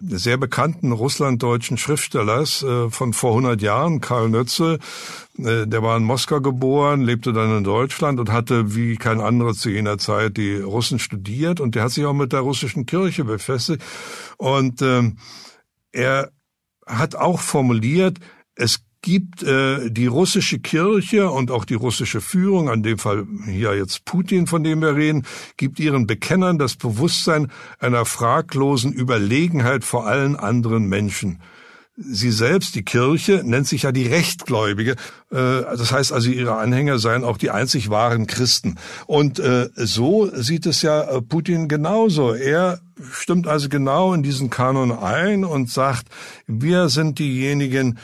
sehr 0.04 0.36
bekannten 0.36 0.92
russlanddeutschen 0.92 1.78
Schriftstellers 1.78 2.62
äh, 2.62 2.90
von 2.90 3.12
vor 3.12 3.30
100 3.30 3.62
Jahren, 3.62 4.00
Karl 4.00 4.28
Nötzel. 4.28 4.78
Äh, 5.38 5.66
der 5.66 5.82
war 5.82 5.96
in 5.96 6.04
Moskau 6.04 6.40
geboren, 6.40 7.02
lebte 7.02 7.32
dann 7.32 7.56
in 7.56 7.64
Deutschland 7.64 8.18
und 8.18 8.30
hatte 8.30 8.74
wie 8.74 8.96
kein 8.96 9.20
anderer 9.20 9.54
zu 9.54 9.70
jener 9.70 9.98
Zeit 9.98 10.36
die 10.36 10.56
Russen 10.56 10.98
studiert 10.98 11.60
und 11.60 11.74
der 11.74 11.84
hat 11.84 11.92
sich 11.92 12.04
auch 12.04 12.14
mit 12.14 12.32
der 12.32 12.40
russischen 12.40 12.86
Kirche 12.86 13.24
befestigt. 13.24 13.82
Und 14.38 14.82
äh, 14.82 15.10
er 15.92 16.30
hat 16.86 17.14
auch 17.14 17.40
formuliert, 17.40 18.18
es 18.56 18.80
gibt 19.02 19.42
äh, 19.42 19.90
die 19.90 20.06
russische 20.06 20.60
Kirche 20.60 21.28
und 21.28 21.50
auch 21.50 21.64
die 21.64 21.74
russische 21.74 22.20
Führung, 22.20 22.70
an 22.70 22.82
dem 22.82 22.98
Fall 22.98 23.26
hier 23.44 23.76
jetzt 23.76 24.04
Putin, 24.04 24.46
von 24.46 24.62
dem 24.62 24.80
wir 24.80 24.94
reden, 24.94 25.26
gibt 25.56 25.80
ihren 25.80 26.06
Bekennern 26.06 26.58
das 26.58 26.76
Bewusstsein 26.76 27.50
einer 27.80 28.04
fraglosen 28.04 28.92
Überlegenheit 28.92 29.84
vor 29.84 30.06
allen 30.06 30.36
anderen 30.36 30.88
Menschen. 30.88 31.40
Sie 31.96 32.30
selbst, 32.30 32.74
die 32.74 32.84
Kirche, 32.84 33.42
nennt 33.44 33.66
sich 33.66 33.82
ja 33.82 33.92
die 33.92 34.06
Rechtgläubige. 34.06 34.92
Äh, 34.92 34.96
das 35.30 35.92
heißt 35.92 36.12
also, 36.12 36.30
ihre 36.30 36.56
Anhänger 36.56 36.98
seien 36.98 37.24
auch 37.24 37.36
die 37.36 37.50
einzig 37.50 37.90
wahren 37.90 38.26
Christen. 38.26 38.76
Und 39.06 39.40
äh, 39.40 39.68
so 39.74 40.30
sieht 40.32 40.64
es 40.64 40.80
ja 40.82 41.02
äh, 41.02 41.20
Putin 41.20 41.68
genauso. 41.68 42.32
Er 42.32 42.80
stimmt 43.12 43.46
also 43.46 43.68
genau 43.68 44.14
in 44.14 44.22
diesen 44.22 44.48
Kanon 44.48 44.92
ein 44.92 45.44
und 45.44 45.70
sagt, 45.70 46.06
wir 46.46 46.88
sind 46.88 47.18
diejenigen, 47.18 47.98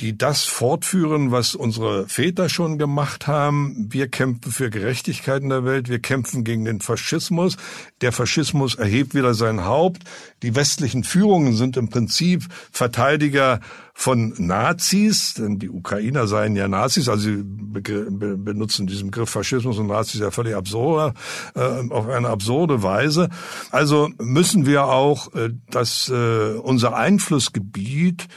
die 0.00 0.16
das 0.16 0.44
fortführen, 0.44 1.30
was 1.30 1.54
unsere 1.54 2.08
Väter 2.08 2.48
schon 2.48 2.78
gemacht 2.78 3.26
haben. 3.26 3.88
Wir 3.90 4.08
kämpfen 4.08 4.50
für 4.50 4.70
Gerechtigkeit 4.70 5.42
in 5.42 5.50
der 5.50 5.64
Welt, 5.64 5.88
wir 5.88 5.98
kämpfen 5.98 6.44
gegen 6.44 6.64
den 6.64 6.80
Faschismus. 6.80 7.56
Der 8.00 8.12
Faschismus 8.12 8.74
erhebt 8.74 9.14
wieder 9.14 9.34
sein 9.34 9.64
Haupt. 9.64 10.02
Die 10.42 10.54
westlichen 10.54 11.04
Führungen 11.04 11.54
sind 11.54 11.76
im 11.76 11.88
Prinzip 11.88 12.44
Verteidiger 12.70 13.60
von 13.98 14.32
Nazis, 14.38 15.34
denn 15.34 15.58
die 15.58 15.68
Ukrainer 15.68 16.28
seien 16.28 16.54
ja 16.54 16.68
Nazis, 16.68 17.08
also 17.08 17.22
sie 17.22 17.42
benutzen 17.42 18.86
diesen 18.86 19.10
Begriff 19.10 19.30
Faschismus 19.30 19.76
und 19.78 19.88
Nazis 19.88 20.20
ja 20.20 20.30
völlig 20.30 20.54
absurd, 20.54 21.16
äh, 21.56 21.60
auf 21.60 22.08
eine 22.08 22.28
absurde 22.28 22.84
Weise. 22.84 23.28
Also 23.72 24.08
müssen 24.18 24.66
wir 24.66 24.84
auch 24.84 25.34
äh, 25.34 25.50
das, 25.68 26.08
äh, 26.08 26.52
unser 26.62 26.96
Einflussgebiet 26.96 28.28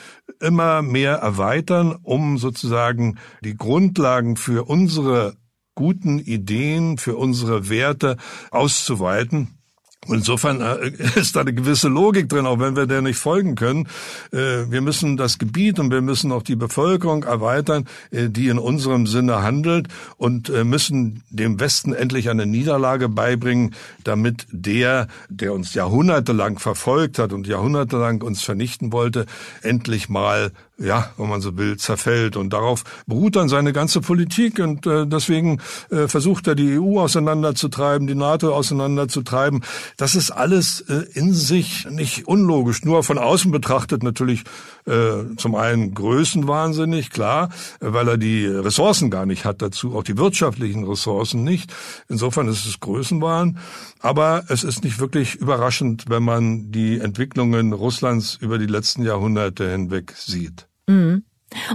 immer 0.42 0.82
mehr 0.82 1.16
erweitern, 1.16 1.98
um 2.04 2.38
sozusagen 2.38 3.18
die 3.44 3.56
Grundlagen 3.56 4.36
für 4.36 4.68
unsere 4.68 5.36
guten 5.76 6.20
Ideen, 6.20 6.98
für 6.98 7.16
unsere 7.16 7.70
Werte 7.70 8.18
auszuweiten. 8.52 9.61
Insofern 10.08 10.62
äh, 10.62 10.88
ist 11.20 11.36
da 11.36 11.42
eine 11.42 11.54
gewisse 11.54 11.88
Logik 11.88 12.28
drin, 12.28 12.48
auch 12.48 12.60
wenn 12.60 12.76
wir 12.76 12.88
der 12.88 13.04
nicht 13.04 13.20
folgen 13.20 13.54
können. 13.54 13.88
Äh, 14.32 14.72
wir 14.72 14.82
müssen 14.82 15.16
das 15.16 15.38
Gebiet 15.38 15.78
und 15.78 15.92
wir 15.92 16.02
müssen 16.02 16.32
auch 16.32 16.42
die 16.42 16.56
Bevölkerung 16.56 17.24
erweitern, 17.24 17.88
äh, 18.10 18.30
die 18.30 18.48
in 18.48 18.58
unserem 18.58 19.06
Sinne 19.06 19.44
handelt 19.44 19.88
und 20.18 20.50
müssen 20.66 21.24
dem 21.30 21.60
Westen 21.60 21.94
endlich 21.94 22.30
eine 22.30 22.46
Niederlage 22.46 23.10
beibringen, 23.10 23.76
damit 24.04 24.48
der, 24.52 25.08
der 25.30 25.54
uns 25.54 25.74
jahrhundertelang 25.74 26.58
verfolgt 26.60 27.20
hat 27.20 27.32
und 27.32 27.48
jahrhundertelang 27.48 28.22
uns 28.22 28.42
vernichten 28.42 28.92
wollte, 28.92 29.26
endlich 29.62 30.10
mal 30.10 30.52
ja, 30.82 31.12
wenn 31.18 31.30
man 31.30 31.42
so 31.42 31.58
will, 31.58 31.78
zerfällt. 31.78 32.36
Und 32.36 32.52
darauf 32.54 32.84
beruht 33.06 33.36
dann 33.36 33.50
seine 33.50 33.74
ganze 33.74 34.02
Politik. 34.02 34.60
Und 34.60 34.86
äh, 34.88 35.06
deswegen 35.06 35.62
äh, 35.90 36.08
versucht 36.08 36.48
er, 36.48 36.56
die 36.56 36.80
EU 36.80 37.00
auseinanderzutreiben, 37.00 38.08
die 38.08 38.16
NATO 38.16 38.54
auseinanderzutreiben. 38.54 39.64
Das 39.98 40.16
ist 40.16 40.32
alles 40.32 40.82
äh, 40.82 41.06
in 41.14 41.34
sich 41.34 41.86
nicht 41.90 42.28
unlogisch. 42.28 42.84
Nur 42.84 43.04
von 43.04 43.18
außen 43.18 43.52
betrachtet 43.52 44.04
natürlich 44.04 44.44
äh, 44.86 45.36
zum 45.38 45.56
einen 45.56 45.94
größenwahnsinnig, 45.94 47.12
klar, 47.12 47.50
weil 47.80 48.08
er 48.08 48.18
die 48.18 48.46
Ressourcen 48.46 49.12
gar 49.12 49.26
nicht 49.26 49.46
hat 49.46 49.62
dazu, 49.62 49.96
auch 49.96 50.04
die 50.04 50.18
wirtschaftlichen 50.18 50.86
Ressourcen 50.86 51.44
nicht. 51.44 51.74
Insofern 52.10 52.48
ist 52.48 52.66
es 52.66 52.80
Größenwahn. 52.80 53.60
Aber 54.00 54.46
es 54.48 54.64
ist 54.64 54.84
nicht 54.84 55.00
wirklich 55.00 55.36
überraschend, 55.36 56.06
wenn 56.08 56.24
man 56.24 56.72
die 56.72 57.00
Entwicklungen 57.00 57.74
Russlands 57.74 58.38
über 58.42 58.58
die 58.58 58.66
letzten 58.66 59.04
Jahrhunderte 59.04 59.70
hinweg 59.70 60.14
sieht. 60.18 60.71
Mhm. 60.88 61.24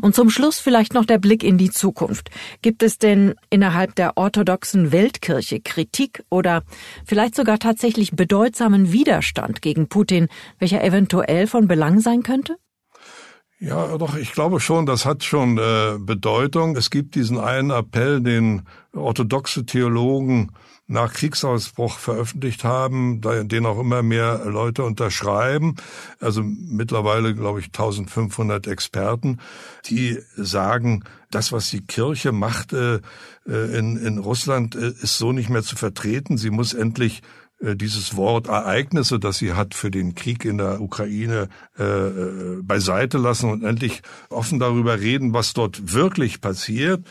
Und 0.01 0.15
zum 0.15 0.31
Schluss 0.31 0.59
vielleicht 0.59 0.95
noch 0.95 1.05
der 1.05 1.19
Blick 1.19 1.45
in 1.45 1.59
die 1.59 1.71
Zukunft. 1.71 2.31
Gibt 2.63 2.83
es 2.83 2.99
denn 2.99 3.35
innerhalb 3.51 3.95
der 3.95 4.17
orthodoxen 4.17 4.91
Weltkirche 4.91 5.61
Kritik 5.61 6.25
oder 6.31 6.63
vielleicht 7.05 7.35
sogar 7.35 7.59
tatsächlich 7.59 8.13
bedeutsamen 8.13 8.93
Widerstand 8.93 9.61
gegen 9.61 9.89
Putin, 9.89 10.29
welcher 10.59 10.83
eventuell 10.83 11.47
von 11.47 11.69
Belang 11.69 12.01
sein 12.01 12.23
könnte? 12.23 12.57
Ja, 13.59 13.97
doch, 13.97 14.17
ich 14.17 14.33
glaube 14.33 14.61
schon, 14.61 14.85
das 14.85 15.07
hat 15.07 15.25
schon 15.25 15.57
äh, 15.57 15.97
Bedeutung. 15.99 16.77
Es 16.77 16.91
gibt 16.91 17.15
diesen 17.15 17.39
einen 17.39 17.71
Appell, 17.71 18.21
den 18.21 18.63
orthodoxe 18.95 19.65
Theologen 19.65 20.53
nach 20.89 21.13
Kriegsausbruch 21.13 21.99
veröffentlicht 21.99 22.63
haben, 22.63 23.21
den 23.21 23.67
auch 23.67 23.79
immer 23.81 24.03
mehr 24.03 24.45
Leute 24.47 24.85
unterschreiben. 24.85 25.75
Also 26.21 26.43
mittlerweile, 26.45 27.35
glaube 27.35 27.61
ich, 27.61 27.67
1500 27.67 28.67
Experten, 28.69 29.41
die 29.87 30.19
sagen, 30.37 31.03
das, 31.31 31.51
was 31.51 31.71
die 31.71 31.85
Kirche 31.85 32.31
macht 32.31 32.73
äh, 32.73 33.01
äh, 33.49 33.79
in, 33.79 33.97
in 33.97 34.19
Russland, 34.19 34.77
äh, 34.77 34.93
ist 35.01 35.19
so 35.19 35.33
nicht 35.33 35.51
mehr 35.51 35.63
zu 35.63 35.77
vertreten. 35.77 36.39
Sie 36.39 36.51
muss 36.51 36.73
endlich 36.73 37.23
dieses 37.59 38.17
Wort 38.17 38.49
Ereignisse, 38.49 39.19
das 39.19 39.39
sie 39.39 39.55
hat 39.55 39.73
für 39.73 39.91
den 39.91 40.15
Krieg 40.15 40.45
in 40.45 40.59
der 40.59 40.79
Ukraine, 40.79 41.49
beiseite 42.61 43.17
lassen 43.17 43.51
und 43.51 43.65
endlich 43.65 44.03
offen 44.29 44.59
darüber 44.59 45.01
reden, 45.01 45.33
was 45.33 45.55
dort 45.55 45.95
wirklich 45.95 46.43
passiert. 46.43 47.03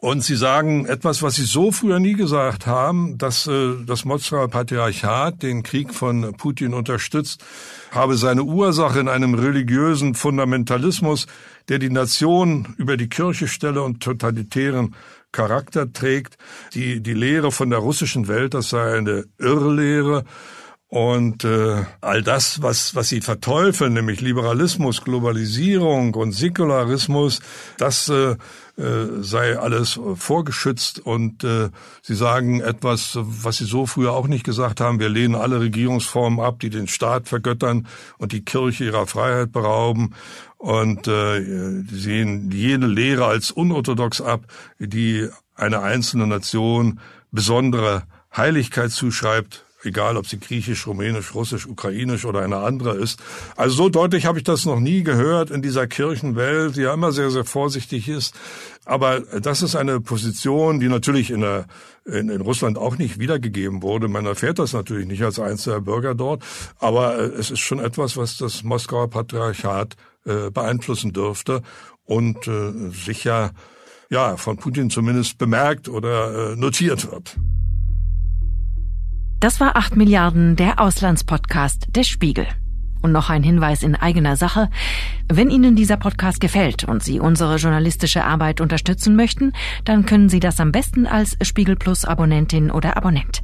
Und 0.00 0.22
sie 0.22 0.36
sagen 0.36 0.86
etwas, 0.86 1.22
was 1.22 1.34
sie 1.34 1.44
so 1.44 1.72
früher 1.72 1.98
nie 1.98 2.12
gesagt 2.12 2.68
haben, 2.68 3.18
dass 3.18 3.48
äh, 3.48 3.74
das 3.84 4.04
Moskauer 4.04 4.48
Patriarchat 4.48 5.42
den 5.42 5.64
Krieg 5.64 5.92
von 5.92 6.34
Putin 6.36 6.72
unterstützt, 6.72 7.44
habe 7.90 8.16
seine 8.16 8.44
Ursache 8.44 9.00
in 9.00 9.08
einem 9.08 9.34
religiösen 9.34 10.14
Fundamentalismus, 10.14 11.26
der 11.68 11.80
die 11.80 11.90
Nation 11.90 12.76
über 12.78 12.96
die 12.96 13.08
Kirche 13.08 13.48
stelle 13.48 13.82
und 13.82 14.00
totalitären 14.00 14.94
Charakter 15.32 15.92
trägt. 15.92 16.38
Die, 16.74 17.02
die 17.02 17.14
Lehre 17.14 17.50
von 17.50 17.70
der 17.70 17.80
russischen 17.80 18.28
Welt, 18.28 18.54
das 18.54 18.70
sei 18.70 18.98
eine 18.98 19.24
Irrlehre. 19.38 20.24
Und 20.90 21.44
äh, 21.44 21.84
all 22.00 22.22
das, 22.22 22.62
was, 22.62 22.94
was 22.94 23.10
sie 23.10 23.20
verteufeln, 23.20 23.92
nämlich 23.92 24.22
Liberalismus, 24.22 25.04
Globalisierung 25.04 26.14
und 26.14 26.32
Säkularismus, 26.32 27.40
das 27.76 28.08
äh, 28.08 28.36
äh, 28.78 29.22
sei 29.22 29.58
alles 29.58 29.98
vorgeschützt 30.14 31.00
und 31.00 31.42
äh, 31.42 31.70
sie 32.00 32.14
sagen 32.14 32.60
etwas, 32.60 33.18
was 33.20 33.56
sie 33.56 33.64
so 33.64 33.86
früher 33.86 34.12
auch 34.12 34.28
nicht 34.28 34.44
gesagt 34.44 34.80
haben. 34.80 35.00
Wir 35.00 35.08
lehnen 35.08 35.34
alle 35.34 35.60
Regierungsformen 35.60 36.38
ab, 36.38 36.60
die 36.60 36.70
den 36.70 36.86
Staat 36.86 37.28
vergöttern 37.28 37.88
und 38.18 38.30
die 38.30 38.44
Kirche 38.44 38.84
ihrer 38.84 39.08
Freiheit 39.08 39.50
berauben 39.50 40.14
und 40.58 41.08
äh, 41.08 41.82
sehen 41.90 42.52
jede 42.52 42.86
Lehre 42.86 43.26
als 43.26 43.50
unorthodox 43.50 44.20
ab, 44.20 44.44
die 44.78 45.28
eine 45.56 45.80
einzelne 45.80 46.28
Nation 46.28 47.00
besondere 47.32 48.04
Heiligkeit 48.36 48.92
zuschreibt, 48.92 49.64
egal 49.84 50.16
ob 50.16 50.26
sie 50.26 50.38
griechisch, 50.38 50.86
rumänisch, 50.86 51.34
russisch, 51.34 51.66
ukrainisch 51.66 52.24
oder 52.24 52.40
eine 52.40 52.58
andere 52.58 52.96
ist. 52.96 53.20
Also 53.56 53.76
so 53.76 53.88
deutlich 53.88 54.26
habe 54.26 54.38
ich 54.38 54.44
das 54.44 54.64
noch 54.64 54.80
nie 54.80 55.02
gehört 55.02 55.50
in 55.50 55.62
dieser 55.62 55.86
Kirchenwelt, 55.86 56.76
die 56.76 56.82
ja 56.82 56.94
immer 56.94 57.12
sehr, 57.12 57.30
sehr 57.30 57.44
vorsichtig 57.44 58.08
ist. 58.08 58.34
Aber 58.84 59.20
das 59.20 59.62
ist 59.62 59.76
eine 59.76 60.00
Position, 60.00 60.80
die 60.80 60.88
natürlich 60.88 61.30
in, 61.30 61.42
der, 61.42 61.66
in, 62.04 62.28
in 62.28 62.40
Russland 62.40 62.78
auch 62.78 62.96
nicht 62.96 63.18
wiedergegeben 63.18 63.82
wurde. 63.82 64.08
Man 64.08 64.26
erfährt 64.26 64.58
das 64.58 64.72
natürlich 64.72 65.06
nicht 65.06 65.22
als 65.22 65.38
einzelner 65.38 65.80
Bürger 65.80 66.14
dort, 66.14 66.42
aber 66.78 67.18
äh, 67.18 67.22
es 67.38 67.50
ist 67.50 67.60
schon 67.60 67.78
etwas, 67.78 68.16
was 68.16 68.38
das 68.38 68.62
Moskauer 68.64 69.10
Patriarchat 69.10 69.96
äh, 70.24 70.50
beeinflussen 70.50 71.12
dürfte 71.12 71.62
und 72.04 72.48
äh, 72.48 72.90
sicher 72.90 73.52
ja 74.10 74.36
von 74.36 74.56
Putin 74.56 74.90
zumindest 74.90 75.38
bemerkt 75.38 75.88
oder 75.88 76.52
äh, 76.52 76.56
notiert 76.56 77.10
wird. 77.10 77.36
Das 79.40 79.60
war 79.60 79.76
8 79.76 79.94
Milliarden, 79.94 80.56
der 80.56 80.80
Auslandspodcast 80.80 81.86
der 81.94 82.02
Spiegel. 82.02 82.48
Und 83.02 83.12
noch 83.12 83.30
ein 83.30 83.44
Hinweis 83.44 83.84
in 83.84 83.94
eigener 83.94 84.34
Sache. 84.36 84.68
Wenn 85.28 85.48
Ihnen 85.48 85.76
dieser 85.76 85.96
Podcast 85.96 86.40
gefällt 86.40 86.82
und 86.82 87.04
Sie 87.04 87.20
unsere 87.20 87.54
journalistische 87.54 88.24
Arbeit 88.24 88.60
unterstützen 88.60 89.14
möchten, 89.14 89.52
dann 89.84 90.06
können 90.06 90.28
Sie 90.28 90.40
das 90.40 90.58
am 90.58 90.72
besten 90.72 91.06
als 91.06 91.36
Spiegel 91.42 91.76
Plus 91.76 92.04
Abonnentin 92.04 92.72
oder 92.72 92.96
Abonnent. 92.96 93.42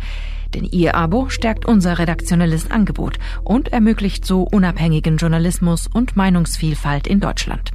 Denn 0.53 0.65
Ihr 0.65 0.97
Abo 0.97 1.29
stärkt 1.29 1.65
unser 1.65 1.97
redaktionelles 2.01 2.73
Angebot 2.73 3.21
und 3.45 3.73
ermöglicht 3.73 4.25
so 4.25 4.43
unabhängigen 4.43 5.17
Journalismus 5.17 5.87
und 5.87 6.17
Meinungsvielfalt 6.17 7.07
in 7.07 7.21
Deutschland. 7.21 7.71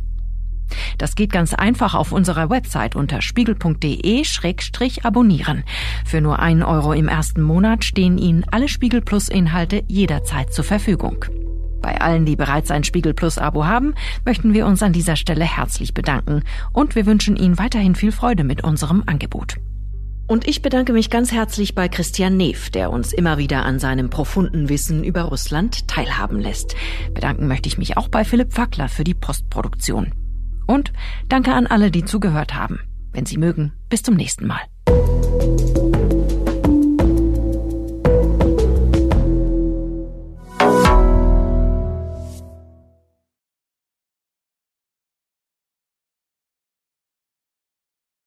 Das 0.98 1.16
geht 1.16 1.32
ganz 1.32 1.54
einfach 1.54 1.96
auf 1.96 2.12
unserer 2.12 2.50
Website 2.50 2.96
unter 2.96 3.22
spiegel.de-abonnieren. 3.22 5.64
Für 6.06 6.22
nur 6.22 6.40
einen 6.40 6.64
Euro 6.64 6.94
im 6.94 7.08
ersten 7.08 7.42
Monat 7.42 7.84
stehen 7.84 8.18
Ihnen 8.18 8.46
alle 8.52 8.68
Spiegel 8.68 9.02
Plus 9.02 9.30
Inhalte 9.30 9.84
jederzeit 9.88 10.54
zur 10.54 10.66
Verfügung. 10.66 11.26
Bei 11.82 12.02
allen, 12.02 12.26
die 12.26 12.36
bereits 12.36 12.72
ein 12.72 12.84
Spiegel 12.84 13.14
Plus 13.14 13.38
Abo 13.38 13.66
haben, 13.66 13.94
möchten 14.26 14.54
wir 14.54 14.66
uns 14.66 14.84
an 14.84 14.94
dieser 14.94 15.16
Stelle 15.16 15.46
herzlich 15.46 15.94
bedanken 15.94 16.44
und 16.74 16.96
wir 16.96 17.06
wünschen 17.06 17.38
Ihnen 17.38 17.58
weiterhin 17.58 17.96
viel 17.96 18.12
Freude 18.12 18.44
mit 18.44 18.64
unserem 18.64 19.04
Angebot. 19.06 19.58
Und 20.28 20.48
ich 20.48 20.62
bedanke 20.62 20.94
mich 20.94 21.10
ganz 21.10 21.32
herzlich 21.32 21.74
bei 21.74 21.88
Christian 21.88 22.38
Neff, 22.38 22.70
der 22.70 22.92
uns 22.92 23.14
immer 23.14 23.40
wieder 23.40 23.66
an 23.66 23.80
seinem 23.80 24.12
profunden 24.12 24.70
Wissen 24.70 25.04
über 25.04 25.24
Russland 25.24 25.88
teilhaben 25.88 26.40
lässt. 26.40 26.76
Bedanken 27.16 27.48
möchte 27.48 27.68
ich 27.68 27.80
mich 27.80 27.98
auch 27.98 28.10
bei 28.10 28.24
Philipp 28.24 28.54
Fackler 28.54 28.90
für 28.90 29.04
die 29.04 29.16
Postproduktion. 29.16 30.14
Und 30.70 30.94
danke 31.30 31.52
an 31.56 31.66
alle, 31.66 31.90
die 31.90 32.06
zugehört 32.06 32.54
haben. 32.54 32.82
Wenn 33.12 33.26
Sie 33.26 33.40
mögen, 33.40 33.74
bis 33.90 34.04
zum 34.04 34.16
nächsten 34.16 34.46
Mal. 34.46 34.62